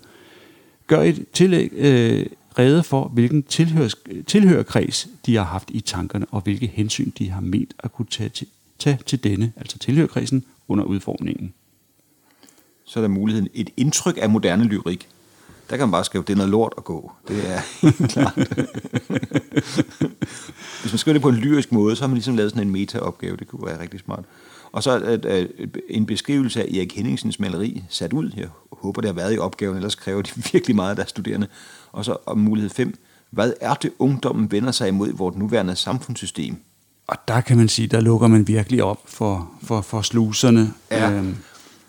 [0.86, 2.26] Gør et tillæg øh,
[2.58, 3.94] rede for, hvilken tilhørs,
[4.26, 8.28] tilhørkreds de har haft i tankerne, og hvilke hensyn de har ment at kunne tage
[8.28, 8.46] til,
[8.78, 11.52] tage til denne, altså tilhørkredsen, under udformningen.
[12.84, 15.08] Så er der muligheden et indtryk af moderne lyrik
[15.70, 17.12] der kan man bare skrive, det er noget lort at gå.
[17.28, 18.34] Det er helt klart.
[20.80, 22.72] Hvis man skriver det på en lyrisk måde, så har man ligesom lavet sådan en
[22.72, 23.36] meta-opgave.
[23.36, 24.24] Det kunne være rigtig smart.
[24.72, 25.48] Og så at, at,
[25.88, 28.30] en beskrivelse af Erik Henningsens maleri sat ud.
[28.36, 31.46] Jeg håber, det har været i opgaven, ellers kræver de virkelig meget af deres studerende.
[31.92, 32.98] Og så om mulighed 5.
[33.30, 36.56] Hvad er det, ungdommen vender sig imod vores nuværende samfundssystem?
[37.06, 40.72] Og der kan man sige, der lukker man virkelig op for, for, for sluserne.
[40.90, 41.10] Ja.
[41.10, 41.36] Øhm,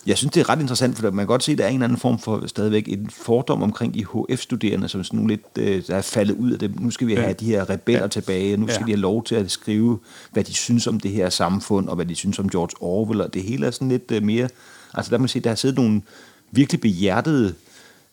[0.05, 1.81] jeg synes, det er ret interessant, for man kan godt se, at der er en
[1.81, 5.95] anden form for stadigvæk en fordom omkring de HF-studerende, som sådan nogle lidt, øh, der
[5.95, 6.79] er faldet ud af det.
[6.79, 7.33] Nu skal vi have ja.
[7.33, 8.07] de her rebeller ja.
[8.07, 8.85] tilbage, nu skal ja.
[8.85, 9.99] de have lov til at skrive,
[10.31, 13.33] hvad de synes om det her samfund, og hvad de synes om George Orwell, og
[13.33, 14.49] det hele er sådan lidt øh, mere...
[14.93, 16.01] Altså der man sige, der har siddet nogle
[16.51, 17.53] virkelig behjertede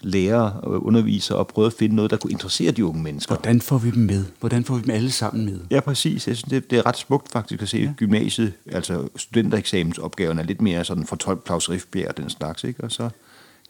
[0.02, 3.34] lærere og undervisere og prøve at finde noget, der kunne interessere de unge mennesker.
[3.34, 4.24] Hvordan får vi dem med?
[4.40, 5.60] Hvordan får vi dem alle sammen med?
[5.70, 6.28] Ja, præcis.
[6.28, 7.92] Jeg synes, det, det er ret smukt faktisk at se ja.
[7.96, 12.84] gymnasiet, altså studentereksamensopgaven er lidt mere sådan for 12 Claus Riffbjerg og den slags, ikke?
[12.84, 13.08] Og så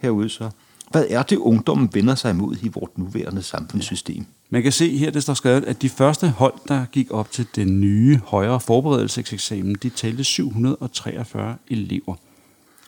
[0.00, 0.50] herude så,
[0.90, 4.16] hvad er det, ungdommen vender sig imod i vores nuværende samfundssystem?
[4.16, 4.24] Ja.
[4.50, 7.46] Man kan se her, det står skrevet, at de første hold, der gik op til
[7.56, 12.14] den nye højere forberedelseseksamen, de talte 743 elever.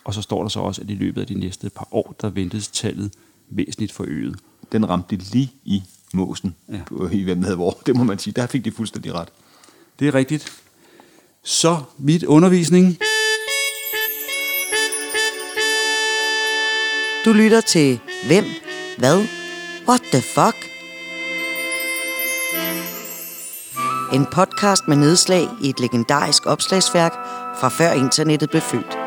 [0.05, 2.31] Og så står der så også, at i løbet af de næste par år, der
[2.31, 3.13] ventes tallet
[3.51, 4.37] væsentligt forøget.
[4.73, 5.83] Den ramte lige i
[6.15, 6.81] måsen, ja.
[6.87, 7.79] på, i hvem havde hvor.
[7.87, 8.35] Det må man sige.
[8.35, 9.29] Der fik de fuldstændig ret.
[9.99, 10.53] Det er rigtigt.
[11.43, 12.99] Så vidt undervisning.
[17.25, 18.45] Du lytter til Hvem?
[18.99, 19.27] Hvad?
[19.89, 20.71] What the fuck?
[24.13, 27.13] En podcast med nedslag i et legendarisk opslagsværk
[27.61, 29.04] fra før internettet blev født.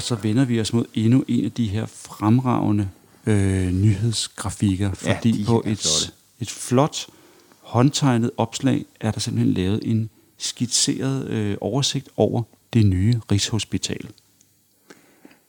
[0.00, 2.88] Og så vender vi os mod endnu en af de her fremragende
[3.26, 7.06] øh, nyhedsgrafikker, fordi ja, på et, et flot
[7.60, 14.08] håndtegnet opslag er der simpelthen lavet en skitseret øh, oversigt over det nye Rigshospital.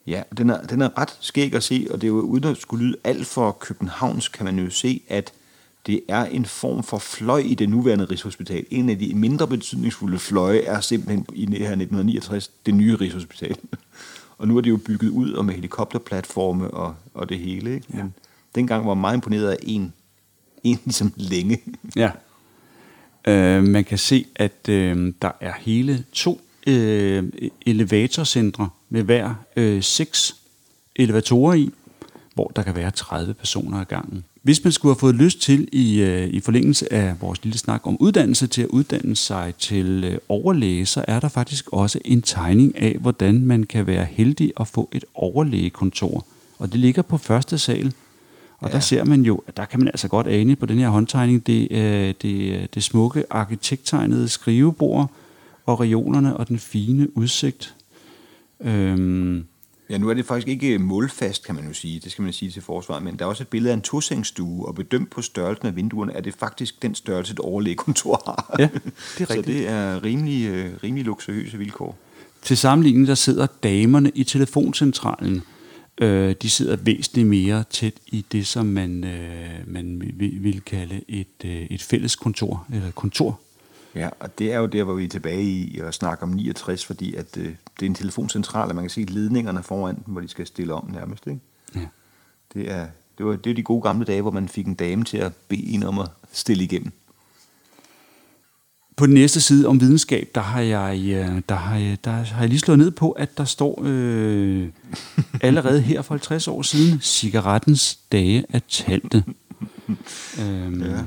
[0.07, 2.57] Ja, den er, den er ret skæg at se, og det er jo uden at
[2.57, 5.33] skulle lyde alt for Københavns, kan man jo se, at
[5.85, 8.65] det er en form for fløj i det nuværende Rigshospital.
[8.69, 13.55] En af de mindre betydningsfulde fløje er simpelthen i det her 1969 det nye Rigshospital.
[14.41, 17.73] Og nu er det jo bygget ud og med helikopterplatforme og, og det hele.
[17.73, 17.85] Ikke?
[17.89, 18.05] Men ja.
[18.55, 19.93] dengang var meget imponeret af en,
[20.63, 21.61] en ligesom længe.
[21.95, 22.11] Ja.
[23.27, 27.23] Øh, man kan se, at øh, der er hele to øh,
[27.65, 30.35] elevatorcentre med hver øh, seks
[30.95, 31.69] elevatorer i,
[32.33, 34.23] hvor der kan være 30 personer ad gangen.
[34.41, 37.81] Hvis man skulle have fået lyst til, i, øh, i forlængelse af vores lille snak
[37.87, 42.21] om uddannelse, til at uddanne sig til øh, overlæge, så er der faktisk også en
[42.21, 46.25] tegning af, hvordan man kan være heldig at få et overlægekontor.
[46.59, 47.93] Og det ligger på første sal.
[48.59, 48.73] Og Ja.
[48.73, 51.47] der ser man jo, at der kan man altså godt ane på den her håndtegning,
[51.47, 55.11] det, øh, det, det smukke arkitekttegnede skrivebord
[55.65, 57.75] og regionerne og den fine udsigt.
[58.59, 59.45] Øhm,
[59.91, 61.99] Ja, nu er det faktisk ikke målfast, kan man jo sige.
[61.99, 63.03] Det skal man sige til forsvaret.
[63.03, 66.13] Men der er også et billede af en tosengsstue, og bedømt på størrelsen af vinduerne,
[66.13, 68.55] er det faktisk den størrelse, et overlægekontor har.
[68.59, 69.47] Ja, det er Så rigtigt.
[69.47, 71.97] det er rimelig, øh, rimelig luksuriøse vilkår.
[72.41, 75.41] Til sammenligning, der sidder damerne i telefoncentralen.
[76.01, 81.01] Øh, de sidder væsentligt mere tæt i det, som man, øh, man vil, vil kalde
[81.07, 83.39] et, øh, et fælles kontor, eller kontor.
[83.95, 86.85] Ja, og det er jo der, hvor vi er tilbage i at snakke om 69,
[86.85, 90.21] fordi at, øh, det er en telefoncentral, og man kan se ledningerne foran den, hvor
[90.21, 91.27] de skal stille om nærmest.
[91.27, 91.39] Ikke?
[91.75, 91.85] Ja.
[92.53, 95.03] Det, er, det, var, det er de gode gamle dage, hvor man fik en dame
[95.03, 96.91] til at bede en om at stille igennem.
[98.95, 102.39] På den næste side om videnskab, der har jeg, øh, der har jeg, der har
[102.39, 104.69] jeg lige slået ned på, at der står øh,
[105.41, 109.23] allerede her for 50 år siden, cigarettens dage er talte.
[110.41, 111.01] øhm, Ja.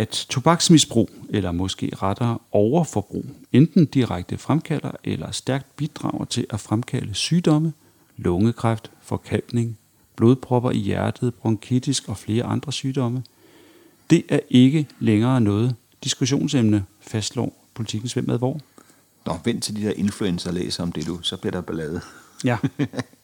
[0.00, 7.14] At tobaksmisbrug, eller måske rettere overforbrug, enten direkte fremkalder eller stærkt bidrager til at fremkalde
[7.14, 7.72] sygdomme,
[8.16, 9.78] lungekræft, forkalkning,
[10.16, 13.22] blodpropper i hjertet, bronkitis og flere andre sygdomme.
[14.10, 18.60] Det er ikke længere noget diskussionsemne, fastslår politikens hvem med hvor.
[19.26, 21.18] Nå, vent til de der influencer læser om det, du.
[21.22, 22.00] Så bliver der ballade.
[22.44, 22.58] Ja.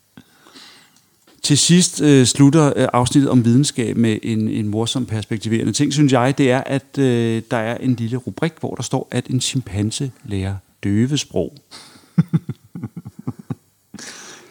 [1.46, 6.12] Til sidst øh, slutter øh, afsnittet om videnskab med en, en morsom perspektiverende ting, synes
[6.12, 6.38] jeg.
[6.38, 10.10] Det er, at øh, der er en lille rubrik, hvor der står, at en chimpanse
[10.24, 10.54] lærer
[10.84, 11.56] døvesprog.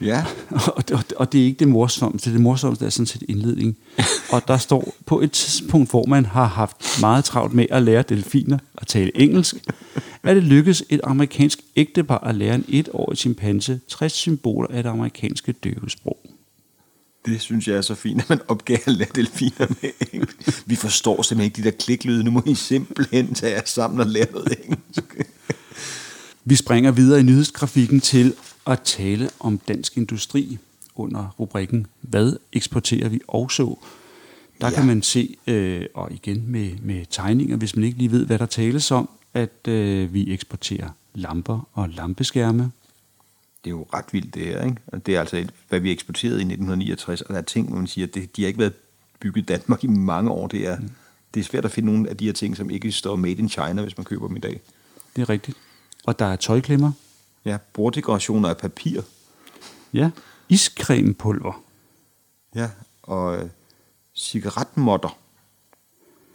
[0.02, 2.34] Ja, og, og, og det er ikke det morsomste.
[2.34, 3.78] Det morsomste er sådan set indledning.
[4.32, 8.04] Og der står på et tidspunkt, hvor man har haft meget travlt med at lære
[8.10, 9.56] delfiner at tale engelsk,
[10.24, 14.90] er det lykkedes et amerikansk ægtepar at lære en etårig chimpanse 60 symboler af det
[14.90, 16.35] amerikanske døvesprog.
[17.26, 20.64] Det synes jeg er så fint, at man opgav at lade delfiner med engelsk.
[20.66, 22.24] Vi forstår simpelthen ikke de der kliklyde.
[22.24, 25.16] Nu må I simpelthen tage jer sammen og lære noget engelsk.
[26.46, 28.34] Vi springer videre i nyhedsgrafikken til
[28.68, 30.58] at tale om dansk industri
[30.96, 33.76] under rubrikken Hvad eksporterer vi også?
[34.62, 34.74] Der Ja.
[34.76, 38.40] kan man se, øh, og igen med, med tegninger, hvis man ikke lige ved, hvad
[38.40, 42.72] der tales om, at øh, vi eksporterer lamper og lampeskærme.
[43.66, 44.78] Det er jo ret vildt det her, ikke?
[44.88, 47.78] Og det er altså, et, hvad vi eksporterede i 1969, og der er ting, hvor
[47.78, 48.74] man siger, det, de har ikke været
[49.20, 50.48] bygget i Danmark i mange år.
[50.48, 50.78] Det er,
[51.34, 53.50] det er svært at finde nogle af de her ting, som ikke står made in
[53.50, 54.62] China, hvis man køber dem i dag.
[55.16, 55.58] Det er rigtigt.
[56.06, 56.92] Og der er tøjklemmer.
[57.46, 59.02] Ja, borddekorationer af papir.
[59.94, 60.10] Ja.
[60.50, 61.64] Iscremepulver.
[62.56, 62.70] Ja,
[63.04, 63.50] og øh,
[64.16, 65.18] cigaretmotter.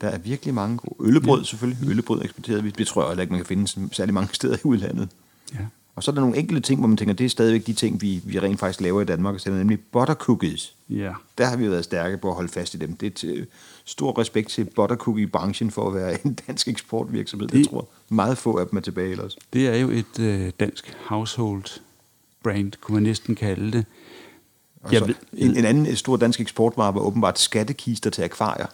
[0.01, 1.09] Der er virkelig mange gode.
[1.09, 1.88] Øllebrød selvfølgelig.
[1.88, 2.71] Øllebrød eksporterede vi.
[2.71, 5.09] Det tror jeg heller ikke, man kan finde særlig mange steder i udlandet.
[5.55, 5.66] Ja.
[6.01, 8.03] Og så er der nogle enkelte ting, hvor man tænker, det er stadigvæk de ting,
[8.03, 9.47] vi, vi rent faktisk laver i Danmark.
[9.47, 10.75] Er nemlig butter cookies.
[10.91, 11.13] Ja.
[11.39, 12.97] Der har vi været stærke på at holde fast i dem.
[12.97, 13.47] Det er til
[13.85, 17.49] stor respekt til buttercookie-branchen for at være en dansk eksportvirksomhed.
[17.49, 19.37] Det, jeg tror meget få af dem er tilbage ellers.
[19.53, 21.65] Det er jo et øh, dansk household
[22.43, 23.85] brand, kunne man næsten kalde det.
[24.83, 28.67] Og Jeg så ved- en, en anden stor dansk eksportvare var åbenbart skattekister til akvarier.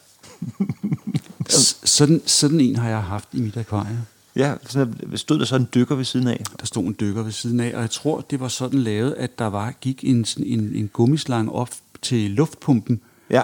[1.84, 3.98] Sådan, sådan en har jeg haft i mit akvarie.
[4.36, 6.42] Ja, sådan, stod der så en dykker ved siden af.
[6.60, 9.38] Der stod en dykker ved siden af, og jeg tror, det var sådan lavet, at
[9.38, 11.70] der var gik en, en, en gummislange op
[12.02, 13.42] til luftpumpen, Ja,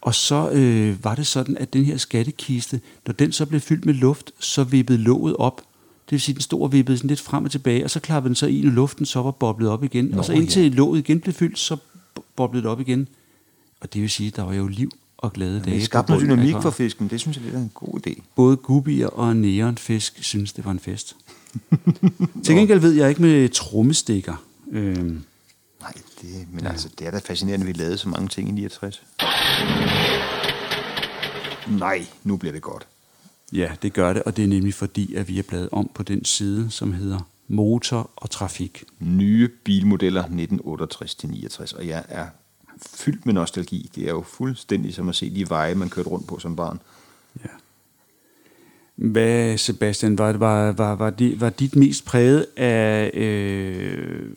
[0.00, 3.84] og så øh, var det sådan, at den her skattekiste, når den så blev fyldt
[3.84, 5.56] med luft, så vippede låget op.
[6.04, 8.28] Det vil sige, den stod og vippede sådan lidt frem og tilbage, og så klappede
[8.28, 10.04] den så i, luften så var boblet op igen.
[10.04, 11.76] Nå, og så indtil låget igen blev fyldt, så
[12.14, 13.08] bo- boblede det op igen.
[13.80, 14.90] Og det vil sige, at der var jo liv
[15.24, 15.76] og glade dage.
[15.76, 17.08] det skabte noget dynamik for fisken.
[17.08, 18.22] Det synes jeg lidt er en god idé.
[18.36, 21.16] Både gubier og neonfisk synes, det var en fest.
[22.44, 24.44] Til gengæld ved jeg ikke med trommestikker.
[24.72, 25.22] Øhm,
[25.80, 26.70] Nej, det, men ja.
[26.70, 29.02] altså, det er da fascinerende, at vi lavede så mange ting i 69.
[31.68, 32.86] Nej, nu bliver det godt.
[33.52, 36.02] ja, det gør det, og det er nemlig fordi, at vi er bladet om på
[36.02, 38.84] den side, som hedder motor og trafik.
[39.00, 42.26] Nye bilmodeller 1968-69, og jeg er
[42.82, 43.90] fyldt med nostalgi.
[43.94, 46.80] Det er jo fuldstændig som at se de veje, man kørte rundt på som barn.
[47.44, 47.50] Ja.
[48.94, 54.28] Hvad, Sebastian, var, var, var, var, det, var dit mest præget af øh,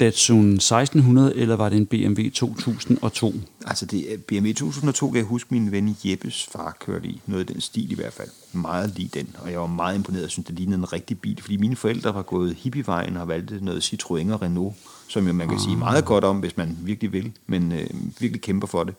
[0.00, 3.34] Datsun 1600, eller var det en BMW 2002?
[3.66, 7.20] Altså, det er BMW 2002 kan jeg huske, min ven Jeppes far kørte i.
[7.26, 8.28] Noget i den stil i hvert fald.
[8.52, 9.36] Meget lige den.
[9.38, 11.42] Og jeg var meget imponeret og synes, det lignede en rigtig bil.
[11.42, 14.74] Fordi mine forældre var gået hippievejen og valgte noget Citroën og Renault.
[15.14, 17.32] Som jo man kan sige meget godt om, hvis man virkelig vil.
[17.46, 17.86] Men øh,
[18.20, 18.94] virkelig kæmper for det.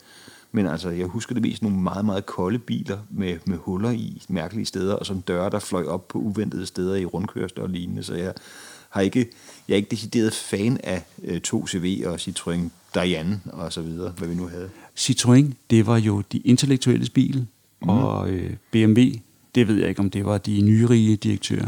[0.52, 4.22] Men altså, jeg husker det mest nogle meget, meget kolde biler med, med huller i
[4.30, 8.04] mærkelige steder, og som døre, der fløj op på uventede steder i rundkørsler og lignende.
[8.04, 8.34] Så jeg
[8.90, 9.30] har ikke,
[9.68, 12.60] jeg er ikke decideret fan af øh, 2CV og Citroën
[12.94, 14.70] Diane og så videre, hvad vi nu havde.
[14.98, 17.48] Citroën, det var jo de intellektuelle bil,
[17.82, 17.90] mm.
[17.90, 19.02] og øh, BMW,
[19.56, 21.68] det ved jeg ikke, om det var de nyrige direktører.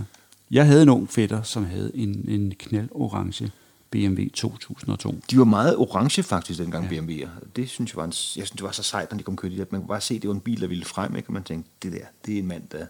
[0.51, 3.51] Jeg havde en ung fætter, som havde en, en knaldorange
[3.91, 5.15] BMW 2002.
[5.31, 7.01] De var meget orange faktisk dengang, ja.
[7.01, 7.29] BMW'er.
[7.55, 9.51] Det synes jeg var, en, jeg synes, det var så sejt, når de kom kørt
[9.51, 9.71] i det.
[9.71, 11.29] Man kunne bare se, at det var en bil, der ville frem, ikke?
[11.29, 12.85] og man tænkte, det der, det er en mand, der...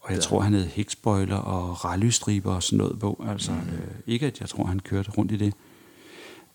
[0.00, 0.22] Og jeg der.
[0.22, 3.24] tror, han havde hækspoiler og rallystriber og sådan noget på.
[3.28, 3.58] Altså, mm.
[3.58, 5.52] øh, ikke at jeg tror, han kørte rundt i det.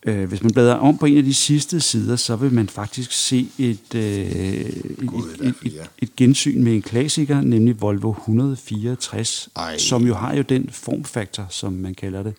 [0.06, 3.12] Øh, hvis man bladrer om på en af de sidste sider, så vil man faktisk
[3.12, 9.50] se et, øh, God, et, et, et, et gensyn med en klassiker, nemlig Volvo 164,
[9.56, 9.78] Ej.
[9.78, 12.34] som jo har jo den formfaktor, som man kalder det,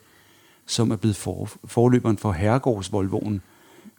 [0.71, 3.43] som er blevet for, forløberen for Herregårds Volvoen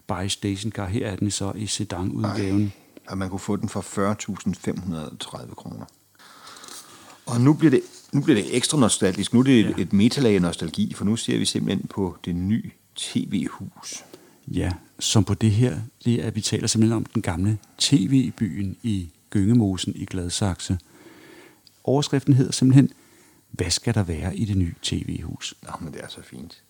[0.08, 0.86] by Station Car.
[0.86, 2.72] Her er den så i sedan-udgaven.
[3.08, 5.84] Og man kunne få den for 40.530 kroner.
[7.26, 7.80] Og nu bliver det,
[8.12, 9.34] nu bliver det ekstra nostalgisk.
[9.34, 9.70] Nu er det ja.
[9.70, 14.04] et, et metalag nostalgi, for nu ser vi simpelthen på det nye tv-hus.
[14.48, 18.76] Ja, som på det her, det er, at vi taler simpelthen om den gamle tv-byen
[18.82, 20.78] i Gyngemosen i Gladsaxe.
[21.84, 22.90] Overskriften hedder simpelthen,
[23.52, 25.54] hvad skal der være i det nye tv-hus?
[25.62, 26.62] Nå, men det er så fint.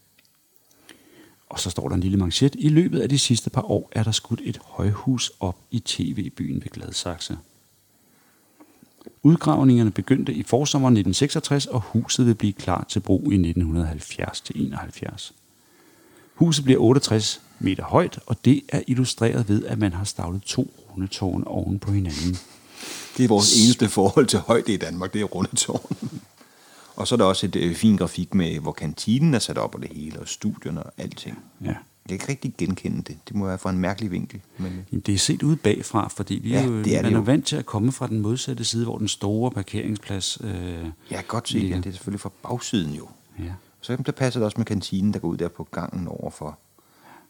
[1.49, 2.57] Og så står der en lille manchet.
[2.59, 6.55] I løbet af de sidste par år er der skudt et højhus op i tv-byen
[6.55, 7.39] ved Gladsaxe.
[9.23, 15.33] Udgravningerne begyndte i forsommeren 1966, og huset vil blive klar til brug i 1970-71.
[16.35, 20.75] Huset bliver 68 meter højt, og det er illustreret ved, at man har stavlet to
[20.91, 22.37] rundetårne oven på hinanden.
[23.17, 25.97] Det er vores eneste forhold til højde i Danmark, det er rundetårne.
[26.97, 29.75] Og så er der også et øh, fin grafik med, hvor kantinen er sat op
[29.75, 31.39] og det hele, og studierne og alting.
[31.65, 31.67] Ja.
[31.67, 31.75] Jeg
[32.07, 33.19] kan ikke rigtig genkende det.
[33.29, 34.41] Det må være fra en mærkelig vinkel.
[34.59, 34.87] Men...
[34.93, 37.17] Jamen, det er set ude bagfra, fordi vi ja, er jo, det er man det
[37.17, 37.21] jo.
[37.21, 40.39] er vant til at komme fra den modsatte side, hvor den store parkeringsplads...
[40.41, 41.59] Øh, ja, godt se.
[41.59, 43.09] Ja, det er selvfølgelig fra bagsiden jo.
[43.39, 43.53] Ja.
[43.81, 46.59] Så der passer det også med kantinen, der går ud der på gangen overfor.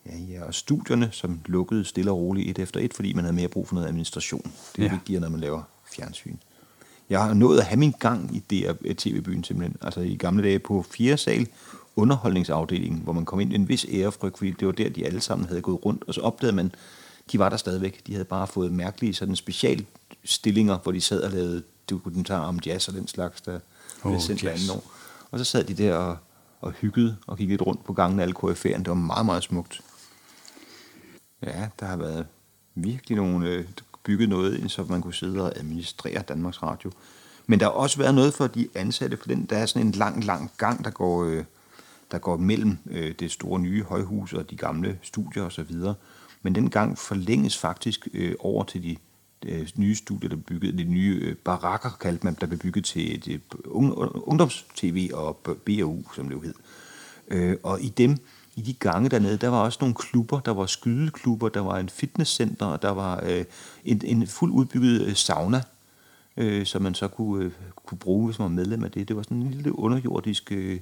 [0.07, 3.37] Ja, ja, og studierne, som lukkede stille og roligt et efter et, fordi man havde
[3.37, 4.53] mere brug for noget administration.
[4.77, 4.93] Det er ja.
[4.93, 5.63] vigtigere, når man laver
[5.97, 6.37] fjernsyn.
[7.13, 9.77] Jeg har nået at have min gang i DR øh, TV-byen simpelthen.
[9.83, 11.49] Altså i gamle dage på fire sal,
[11.97, 15.21] underholdningsafdelingen, hvor man kom ind med en vis ærefrygt, fordi det var der, de alle
[15.21, 16.75] sammen havde gået rundt, og så opdagede man,
[17.33, 18.07] de var der stadigvæk.
[18.07, 22.89] De havde bare fået mærkelige sådan specialstillinger, hvor de sad og lavede dokumentarer om jazz
[22.89, 23.59] og den slags, der
[24.03, 24.93] oh, blev sendt hver anden år.
[25.31, 26.17] Og så sad de der og,
[26.61, 28.79] og hyggede og gik lidt rundt på gangen af alle KF'erne.
[28.79, 29.81] Det var meget, meget smukt.
[31.43, 32.27] Ja, der har været
[32.75, 33.65] virkelig nogle, øh,
[34.05, 36.91] bygget noget, så man kunne sidde og administrere Danmarks Radio.
[37.47, 39.93] Men der har også været noget for de ansatte, for den, der er sådan en
[39.93, 41.45] lang, lang gang, der går, øh,
[42.11, 45.77] der går mellem øh, det store nye højhus og de gamle studier osv.
[46.43, 48.97] Men den gang forlænges faktisk øh, over til de
[49.47, 52.85] øh, nye studier, der blev bygget, de nye øh, barakker, kaldte man, der blev bygget
[52.85, 55.37] til det ungdoms-tv og
[55.67, 56.55] BAU, som det jo hed.
[57.29, 58.17] Øh, og i dem,
[58.57, 61.89] i de gange dernede, der var også nogle klubber, der var skydeklubber, der var en
[61.89, 63.45] fitnesscenter, og der var øh,
[63.85, 65.63] en, en fuld udbygget øh, sauna,
[66.37, 67.53] øh, som man så kunne, øh,
[67.87, 69.09] kunne bruge, hvis man var medlem af det.
[69.09, 70.81] Det var sådan en lille underjordisk øh,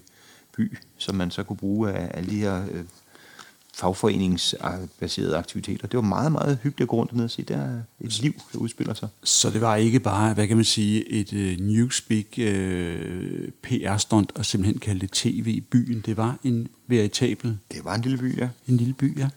[0.57, 2.85] by, som man så kunne bruge af alle de her øh,
[3.75, 5.87] fagforeningsbaserede aktiviteter.
[5.87, 7.43] Det var meget, meget hyggeligt at gå rundt og se.
[7.43, 9.09] Der er et liv, der udspiller sig.
[9.25, 14.47] Så det var ikke bare, hvad kan man sige, et uh, Newspeak uh, PR-stunt og
[14.47, 16.03] simpelthen kalde det tv-byen.
[16.07, 17.59] Det var en veritabel...
[17.73, 18.49] Det var en lille by, ja.
[18.69, 19.29] En lille by, ja.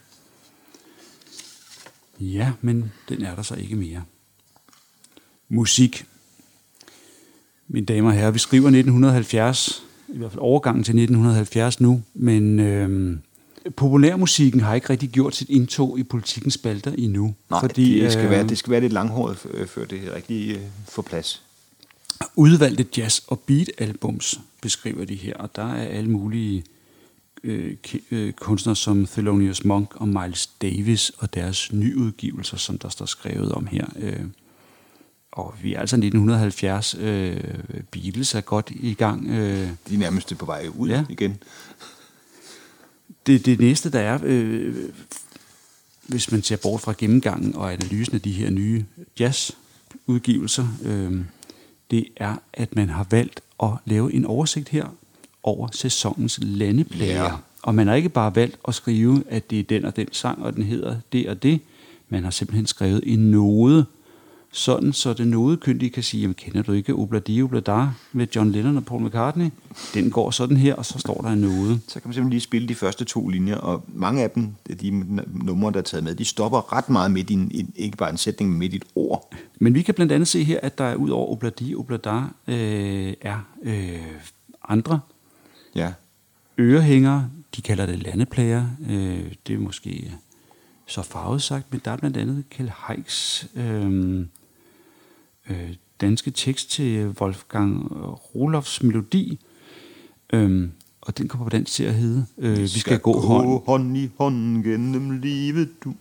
[2.19, 4.03] Ja, men den er der så ikke mere.
[5.49, 6.05] Musik.
[7.67, 12.59] Mine damer og herrer, vi skriver 1970, i hvert fald overgangen til 1970 nu, men...
[12.59, 13.17] Øh,
[13.75, 17.35] populærmusikken har ikke rigtig gjort sit indtog i politikens spalter endnu.
[17.49, 20.61] Nej, fordi, det, skal øh, være, det skal være lidt langhåret, før det rigtig øh,
[20.89, 21.43] får plads.
[22.35, 26.63] Udvalgte jazz- og beat-albums beskriver de her, og der er alle mulige
[27.43, 27.75] øh,
[28.11, 33.51] øh, kunstnere som Thelonious Monk og Miles Davis og deres nyudgivelser, som der står skrevet
[33.51, 33.85] om her.
[33.99, 34.19] Øh,
[35.31, 36.95] og vi er altså 1970.
[36.99, 37.43] Øh,
[37.91, 39.27] Beatles er godt i gang.
[39.27, 41.03] Øh, de er nærmest på vej ud ja.
[41.09, 41.37] igen
[43.27, 44.75] det, det næste, der er, øh,
[46.07, 48.85] hvis man ser bort fra gennemgangen og analysen af de her nye
[49.19, 51.21] jazzudgivelser, øh,
[51.91, 54.85] det er, at man har valgt at lave en oversigt her
[55.43, 57.23] over sæsonens landeplager.
[57.23, 57.31] Ja.
[57.61, 60.43] Og man har ikke bare valgt at skrive, at det er den og den sang,
[60.43, 61.59] og den hedder det og det.
[62.09, 63.85] Man har simpelthen skrevet en node
[64.55, 68.77] sådan så det nådekyndige kan sige, jamen kender du ikke Obladi Oblada med John Lennon
[68.77, 69.49] og Paul McCartney?
[69.93, 71.79] Den går sådan her, og så står der en node.
[71.87, 74.49] Så kan man simpelthen lige spille de første to linjer, og mange af dem,
[74.81, 74.91] de
[75.45, 78.17] numre, der er taget med, de stopper ret meget midt i en, ikke bare en
[78.17, 79.33] sætning, men midt i et ord.
[79.59, 83.47] Men vi kan blandt andet se her, at der ud over Obladi Oblada øh, er
[83.63, 83.99] øh,
[84.69, 84.99] andre.
[85.75, 85.93] Ja.
[86.57, 87.23] ørehænger.
[87.55, 88.65] De kalder det landeplager.
[88.89, 90.11] Øh, det er måske
[90.87, 94.25] så farvet sagt, men der er blandt andet Kjell Heiks øh,
[95.49, 97.87] øh, danske tekst til Wolfgang
[98.35, 99.39] Rolofs melodi.
[100.33, 100.69] Øh,
[101.01, 103.65] og den kommer på dansk til at hedde øh, Vi skal gå hånd.
[103.65, 105.93] hånd i hånd gennem livet, du.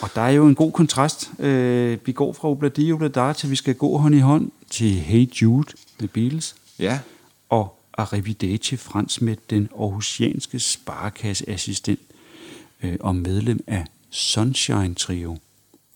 [0.00, 1.30] Og der er jo en god kontrast.
[1.38, 5.26] Øh, vi går fra Obladi Obladar til Vi skal gå hånd i hånd til Hey
[5.42, 6.56] Jude, The Beatles.
[6.78, 7.00] Ja,
[7.48, 12.00] og Arrivederci Frans med den aarhusianske sparekasseassistent
[12.82, 15.38] øh, og medlem af Sunshine Trio.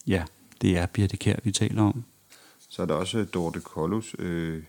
[0.07, 0.23] Ja,
[0.63, 2.05] det er Birte Kær, vi taler om.
[2.75, 4.15] Så er der også Dorte Kollus.
[4.19, 4.63] Øh,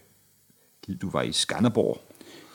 [1.01, 2.01] du var i Skanderborg.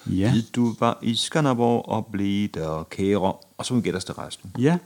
[0.06, 3.32] Ja, du var i Skanderborg og blev der kære.
[3.58, 4.50] Og så må vi gætte os til resten.
[4.58, 4.78] ja.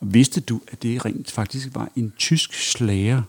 [0.00, 3.22] Og vidste du, at det rent faktisk var en tysk slager?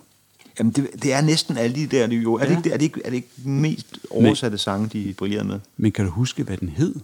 [0.59, 2.33] Jamen, det, det er næsten alle de der, det er jo.
[2.33, 2.57] Er, det Ja.
[2.57, 5.59] ikke, er, det ikke, er det ikke mest oversatte sange, de brillerede med?
[5.77, 6.95] Men kan du huske, hvad den hed?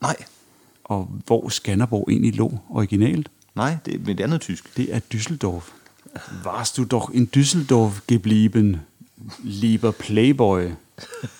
[0.00, 0.16] Nej,
[0.84, 3.30] Og hvor Skanderborg egentlig lå originalt?
[3.54, 4.76] nej, det, men det er noget tysk.
[4.76, 5.72] Det er Düsseldorf.
[6.44, 8.76] Warst du doch in Düsseldorf geblieben,
[9.42, 10.70] lieber Playboy?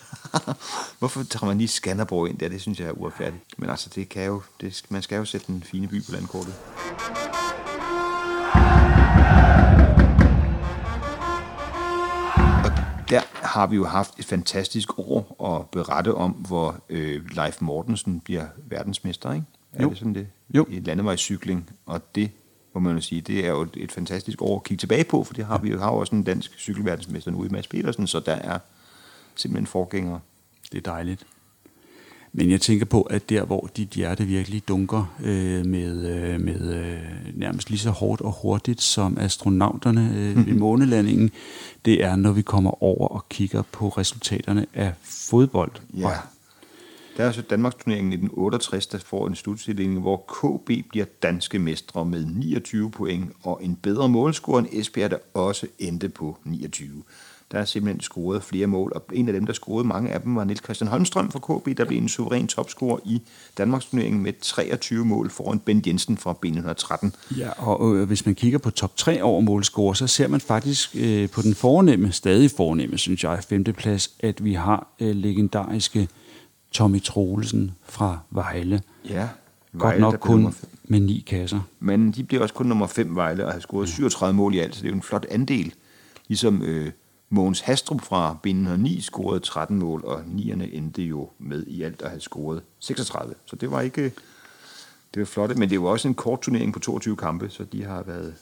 [0.99, 2.49] Hvorfor tager man lige Skanderborg ind der?
[2.49, 3.43] Det synes jeg er uretfærdigt.
[3.59, 6.55] Men altså, det kan jo, det, man skal jo sætte en fine by på landkortet.
[12.65, 12.71] Og
[13.11, 18.21] der har vi jo haft et fantastisk år at berette om, hvor øh, Leif Mortensen
[18.21, 19.47] bliver verdensmester, ikke?
[19.73, 19.91] Er Jo.
[19.91, 20.27] det sådan det?
[20.55, 20.67] Jo.
[20.71, 21.71] I landevejscykling.
[21.87, 22.31] Og det
[22.75, 25.35] må man jo sige, det er jo et, fantastisk år at kigge tilbage på, for
[25.35, 28.21] det har vi jo har jo også en dansk cykelverdensmester nu i Mads Petersen, så
[28.21, 28.59] der er
[29.35, 30.21] simpelthen forgængere.
[30.73, 31.27] Det er dejligt.
[32.33, 36.75] Men jeg tænker på, at der, hvor dit hjerte virkelig dunker øh, med, øh, med
[36.75, 41.31] øh, nærmest lige så hårdt og hurtigt som astronauterne øh, ved månelandingen,
[41.85, 45.73] det er, når vi kommer over og kigger på resultaterne af fodbold.
[45.97, 46.07] Ja.
[46.07, 46.13] Og
[47.17, 51.59] der er så Danmarks turneringen i 1968, der får en slutstilling, hvor KB bliver danske
[51.59, 57.03] mestre med 29 point, og en bedre målscore end Esbjerg, der også endte på 29.
[57.53, 60.37] Der er simpelthen scoret flere mål, og en af dem, der scorede mange af dem,
[60.37, 63.23] var Nils Christian Holmstrøm fra KB, der blev en suveræn topscorer i
[63.59, 67.39] Danmarks turneringen med 23 mål foran Ben Jensen fra B113.
[67.39, 70.97] Ja, og øh, hvis man kigger på top 3 over målscorer, så ser man faktisk
[70.97, 76.09] øh, på den fornemme, stadig fornemme, synes jeg, femteplads, at vi har øh, legendariske
[76.71, 78.83] Tommy Troelsen fra Vejle.
[79.09, 79.29] Ja,
[79.79, 80.55] Godt der nok kun
[80.85, 81.61] med ni kasser.
[81.81, 84.75] Men de blev også kun nummer 5 Vejle og har scoret 37 mål i alt,
[84.75, 85.75] så det er jo en flot andel.
[86.29, 86.93] Ligesom øh,
[87.31, 92.11] Mogens Hastrup fra B909 scorede 13 mål, og nierne endte jo med i alt at
[92.11, 93.35] have scoret 36.
[93.47, 94.13] Så det var ikke
[95.15, 97.85] det var flot, men det var også en kort turnering på 22 kampe, så de
[97.85, 98.35] har været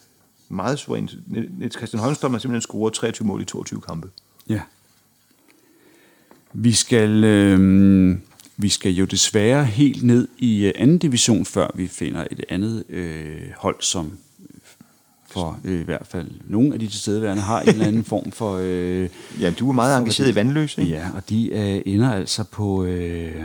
[0.48, 1.14] meget suverænt.
[1.58, 4.10] Niels Christian Holmstrøm har simpelthen scoret 23 mål i 22 kampe.
[4.48, 4.60] Ja.
[6.52, 8.16] Vi skal, øh,
[8.56, 12.84] vi skal jo desværre helt ned i øh, anden division, før vi finder et andet
[12.88, 14.18] øh, hold, som
[15.30, 18.60] for øh, i hvert fald nogle af de tilstedeværende har en eller anden form for...
[18.62, 19.08] Øh,
[19.40, 20.90] Ja, du er meget engageret i vandløs, ikke?
[20.90, 23.42] ja, og de øh, ender altså på, øh,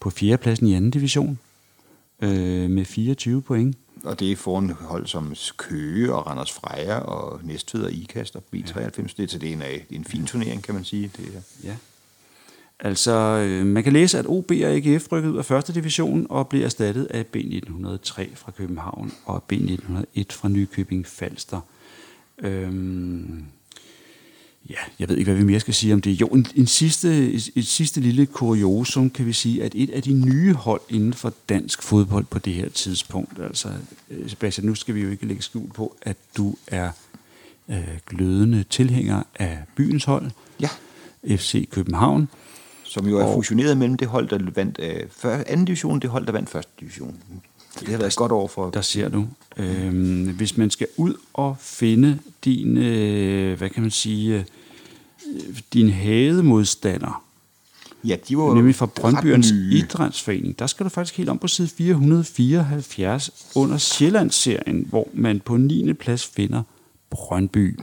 [0.00, 1.38] på fjerdepladsen i anden division
[2.22, 3.76] øh, med 24 point.
[4.04, 8.42] Og det er foran hold som Køge og Randers Freja og Næstved og Ikast og
[8.56, 9.14] B93.
[9.16, 11.10] Det, så det er en, en fin turnering, kan man sige.
[11.16, 11.74] Det er, Ja.
[12.82, 16.48] Altså, øh, man kan læse, at OB og AGF rykkede ud af første division og
[16.48, 21.60] blev erstattet af B1903 fra København og B1901 fra Nykøbing Falster.
[22.38, 23.44] Øhm,
[24.70, 26.20] ja, jeg ved ikke, hvad vi mere skal sige om det.
[26.20, 30.02] Jo, en, en sidste, et, et sidste lille kuriosum kan vi sige, at et af
[30.02, 33.68] de nye hold inden for dansk fodbold på det her tidspunkt, altså
[34.10, 36.90] øh, Sebastian, nu skal vi jo ikke lægge skjul på, at du er
[37.68, 40.68] øh, glødende tilhænger af byens hold, ja.
[41.26, 42.28] FC København.
[42.90, 46.02] Som jo er Og- fusioneret mellem det hold, der vandt øh, før, anden division, og
[46.02, 47.16] det hold, der vandt første division.
[47.80, 48.70] Det har været et godt år for...
[48.70, 49.26] Der ser du.
[49.56, 54.44] Øhm, hvis man skal ud og finde din, øh, hvad kan man sige, øh,
[55.72, 57.24] din hademodstander,
[58.04, 59.50] Ja, de var nemlig fra Brøndbyernes.
[59.50, 65.56] Idrætsforening, der skal du faktisk helt om på side 474 under Sjællandsserien, hvor man på
[65.56, 65.92] 9.
[65.92, 66.62] plads finder
[67.10, 67.78] Brøndby.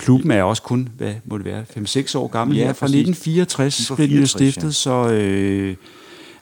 [0.00, 2.68] Klubben er også kun, hvad må det være, 5-6 år gammel Ja, ja.
[2.72, 3.08] Fra præcis.
[3.08, 5.76] 1964 De er fra blev den jo 64, stiftet, så øh,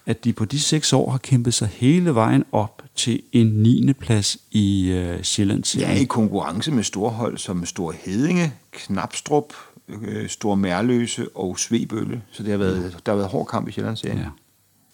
[0.06, 3.92] at de på de 6 år har kæmpet sig hele vejen op til en 9.
[3.92, 5.96] plads i øh, Sjællandsserien.
[5.96, 9.52] Ja, i konkurrence med store hold som Stor Hedinge, Knapstrup,
[9.88, 12.22] øh, Stor Mærløse og Svebølle.
[12.32, 14.18] Så det har været, der har været hård kamp i Sjællandsserien.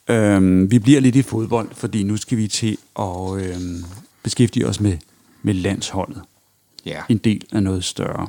[0.08, 0.14] Ja.
[0.14, 3.84] Øhm, vi bliver lidt i fodbold, fordi nu skal vi til at øhm,
[4.22, 4.98] beskæftige os med,
[5.42, 6.22] med landsholdet.
[6.86, 7.02] ja.
[7.08, 8.26] En del af noget større.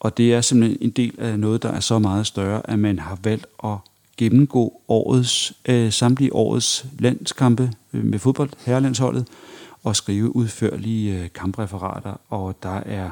[0.00, 2.98] Og det er simpelthen en del af noget, der er så meget større, at man
[2.98, 3.76] har valgt at
[4.16, 9.28] gennemgå årets, øh, samtlige årets landskampe øh, med fodbold, herrelandsholdet,
[9.82, 13.10] og skrive udførlige øh, kampreferater, og der er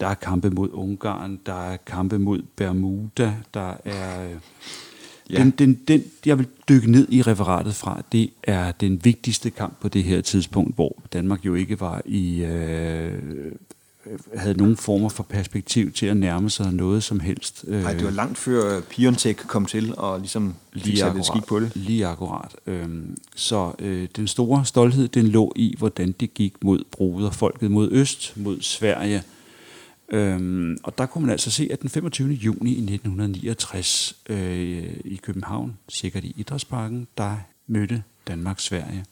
[0.00, 4.24] der er kampe mod Ungarn, der er kampe mod Bermuda, der er...
[4.24, 4.36] Øh,
[5.30, 5.38] ja.
[5.38, 9.80] den, den, den, jeg vil dykke ned i referatet fra, det er den vigtigste kamp
[9.80, 12.44] på det her tidspunkt, hvor Danmark jo ikke var i...
[12.44, 13.52] Øh,
[14.34, 17.64] havde nogen former for perspektiv til at nærme sig noget som helst.
[17.68, 21.72] Nej, det var langt før Piontek kom til og ligesom lige akkurat, skik på det.
[21.74, 22.56] Lige akkurat.
[22.66, 27.88] Øhm, så øh, den store stolthed, den lå i, hvordan det gik mod broderfolket, mod
[27.92, 29.22] øst, mod Sverige,
[30.08, 32.32] Øhm, og der kunne man altså se, at den 25.
[32.32, 37.36] juni i 1969 øh, i København, sikkert i Idrætsparken, der
[37.66, 39.04] mødte Danmark Sverige.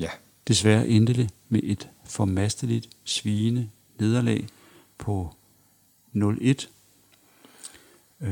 [0.00, 0.08] Ja.
[0.48, 3.68] Desværre endte det med et formasteligt, svigende
[4.02, 4.46] nederlag
[4.98, 5.34] på
[6.16, 6.68] 0-1.
[8.20, 8.28] Øh,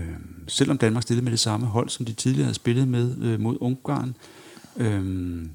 [0.48, 3.56] selvom Danmark stillede med det samme hold, som de tidligere havde spillet med øh, mod
[3.60, 4.16] Ungarn.
[4.76, 5.46] Øh,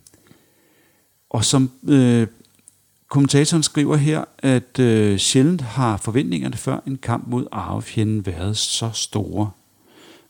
[1.30, 2.28] og som øh,
[3.08, 8.90] Kommentatoren skriver her, at øh, sjældent har forventningerne før en kamp mod arvefjenden været så
[8.94, 9.52] store.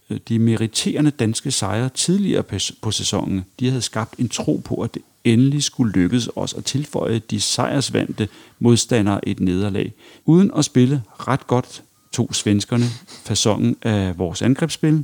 [0.10, 2.43] Øh, de meriterende danske sejre tidligere
[2.82, 6.66] på sæsonen, de havde skabt en tro på, at det endelig skulle lykkes os at
[6.66, 8.28] tilføje de sejrsvandte
[8.60, 9.93] modstandere et nederlag.
[10.26, 12.86] Uden at spille ret godt tog svenskerne
[13.26, 15.03] fasongen af vores angrebsspil,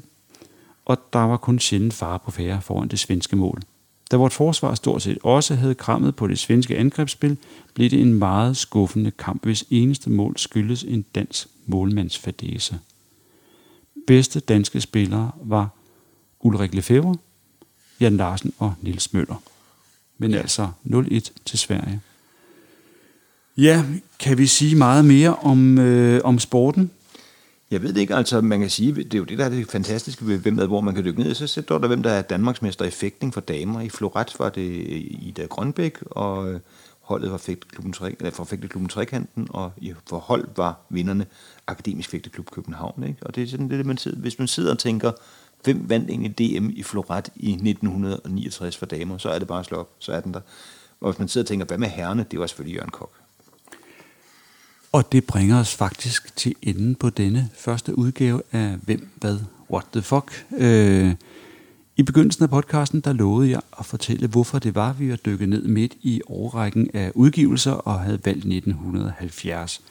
[0.86, 3.62] og der var kun sjældent fare på færre foran det svenske mål.
[4.12, 7.38] Da vort forsvar stort set også havde krammet på det svenske angrebsspil,
[7.74, 12.80] blev det en meget skuffende kamp, hvis eneste mål skyldes en dansk målmandsfadese.
[14.08, 15.70] Bedste danske spillere var
[16.40, 17.16] Ulrik Lefebvre,
[18.00, 19.42] Jan Larsen og Nils Møller.
[20.18, 22.02] Men altså 0-1 til Sverige.
[23.58, 23.86] Ja,
[24.20, 26.92] kan vi sige meget mere om, øh, om sporten?
[27.72, 29.68] Jeg ved det ikke, altså man kan sige, det er jo det, der er det
[29.68, 31.34] fantastiske ved, hvem der, hvor man kan dykke ned.
[31.34, 33.82] Så står der, hvem der er Danmarksmester i fægtning for damer.
[33.82, 34.72] I Floret var det
[35.22, 36.60] Ida Grønbæk, og
[37.02, 41.26] holdet var fægteklubben, eller for fægteklubben Trekanten, og i forhold var vinderne
[41.72, 43.04] Akademisk Fægteklub København.
[43.04, 43.18] Ikke?
[43.22, 45.12] Og det er sådan det, man sidder, hvis man sidder og tænker,
[45.64, 49.66] hvem vandt egentlig DM i Floret i 1969 for damer, så er det bare at
[49.66, 50.42] slå op, så er den der.
[51.02, 53.12] Og hvis man sidder og tænker, hvad med herrene, det var selvfølgelig Jørgen Kok.
[54.92, 59.40] Og det bringer os faktisk til enden på denne første udgave af Hvem, Hvad,
[59.72, 60.46] What the Fuck.
[60.58, 61.16] Øh,
[61.98, 65.50] I begyndelsen af podcasten, der lovede jeg at fortælle, hvorfor det var, vi var dykket
[65.50, 69.82] ned midt i årrækken af udgivelser og havde valgt 1970.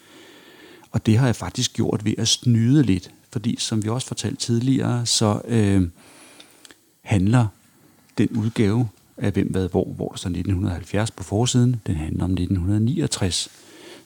[0.92, 4.36] Og det har jeg faktisk gjort ved at snyde lidt, fordi som vi også fortalte
[4.36, 5.88] tidligere, så øh,
[7.02, 7.46] handler
[8.18, 12.30] den udgave af Hvem, Hvad, Hvor, hvor der står 1970 på forsiden, den handler om
[12.30, 13.48] 1969.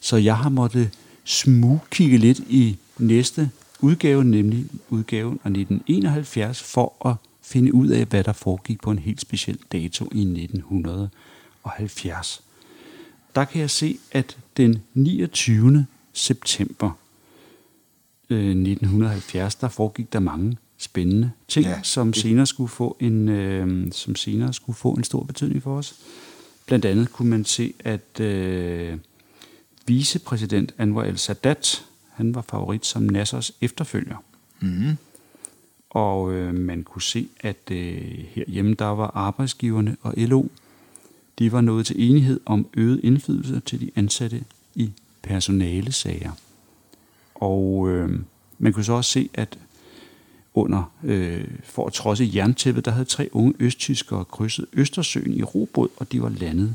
[0.01, 0.91] Så jeg har måttet
[1.25, 8.25] smugkigge lidt i næste udgave, nemlig udgaven af 1971, for at finde ud af, hvad
[8.25, 12.43] der foregik på en helt speciel dato i 1970.
[13.35, 16.91] Der kan jeg se, at den 29 september
[18.31, 23.93] 1970, øh, der foregik der mange spændende ting, ja, som senere skulle få en øh,
[23.93, 25.95] som senere skulle få en stor betydning for os.
[26.67, 28.99] Blandt andet kunne man se, at øh,
[29.87, 34.17] vicepræsident Anwar el-Sadat, han var favorit som Nassers efterfølger.
[34.61, 34.97] Mm.
[35.91, 40.45] Og øh, man kunne se, at øh, herhjemme der var arbejdsgiverne og LO,
[41.39, 44.45] de var nået til enighed om øget indflydelse til de ansatte
[44.75, 44.91] i
[45.25, 46.31] personalesager.
[47.35, 48.21] Og øh,
[48.59, 49.59] man kunne så også se, at
[50.55, 55.89] under, øh, for at trodse jerntæppet, der havde tre unge østtyskere krydset Østersøen i robåd,
[55.97, 56.75] og de var landet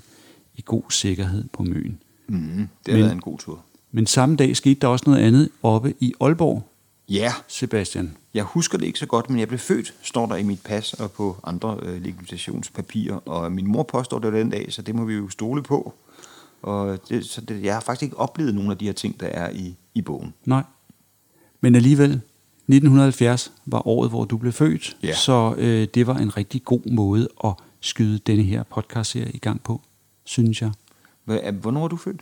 [0.56, 2.00] i god sikkerhed på Møn.
[2.28, 3.64] Mm, det har været en god tur.
[3.91, 6.70] Men samme dag skete der også noget andet oppe i Aalborg.
[7.10, 7.34] Ja.
[7.47, 8.18] Sebastian.
[8.34, 10.93] Jeg husker det ikke så godt, men jeg blev født, står der i mit pas
[10.93, 13.16] og på andre øh, legitimationspapirer.
[13.16, 15.93] Og min mor påstår det den dag, så det må vi jo stole på.
[16.62, 19.28] Og det, så det, jeg har faktisk ikke oplevet nogle af de her ting, der
[19.28, 20.34] er i, i bogen.
[20.45, 20.64] Nej.
[21.62, 24.97] Men alligevel, 1970 var året, hvor du blev født.
[25.03, 25.16] Ja.
[25.16, 29.64] Så øh, det var en rigtig god måde at skyde denne her podcast-serie i gang
[29.64, 29.82] på,
[30.24, 30.72] synes jeg.
[31.53, 32.22] Hvornår er du født?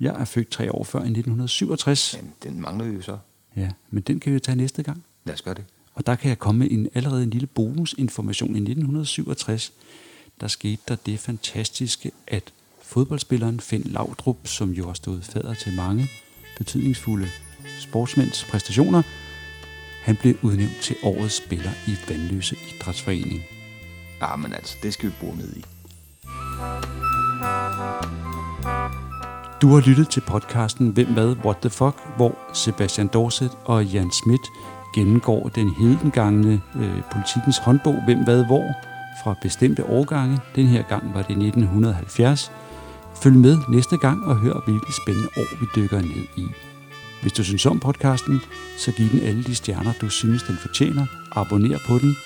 [0.00, 2.14] Jeg er født tre år før, i 1967.
[2.16, 3.18] Jamen, den mangler vi jo så.
[3.56, 5.04] Ja, men den kan vi tage næste gang.
[5.24, 5.64] Lad os gøre det.
[5.94, 8.48] Og der kan jeg komme med en, allerede en lille bonusinformation.
[8.48, 9.72] I 1967,
[10.40, 12.52] der skete der det fantastiske, at
[12.84, 16.10] fodboldspilleren Finn Laudrup, som jo har stået fader til mange
[16.58, 17.28] betydningsfulde
[17.80, 19.02] sportsmænds præstationer,
[20.02, 23.42] han blev udnævnt til årets spiller i Vandløse Idrætsforening.
[24.20, 25.64] Ja, men altså, det skal vi bruge ned i.
[29.62, 34.10] Du har lyttet til podcasten Hvem hvad, what the fuck, hvor Sebastian Dorset og Jan
[34.10, 34.42] Schmidt
[34.94, 38.64] gennemgår den hedengangne øh, politikens håndbog Hvem, hvad, hvor
[39.24, 40.40] fra bestemte årgange.
[40.54, 42.52] Den her gang var det 1970.
[43.22, 46.46] Følg med næste gang og hør, hvilket spændende år vi dykker ned i.
[47.22, 48.40] Hvis du synes om podcasten,
[48.78, 51.06] så giv den alle de stjerner, du synes, den fortjener.
[51.32, 52.16] Abonner på den,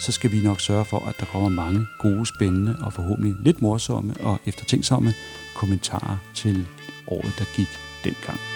[0.00, 3.62] så skal vi nok sørge for, at der kommer mange gode, spændende og forhåbentlig lidt
[3.62, 5.14] morsomme og eftertænksomme
[5.54, 6.66] kommentarer til
[7.06, 7.68] året, der gik
[8.04, 8.55] dengang.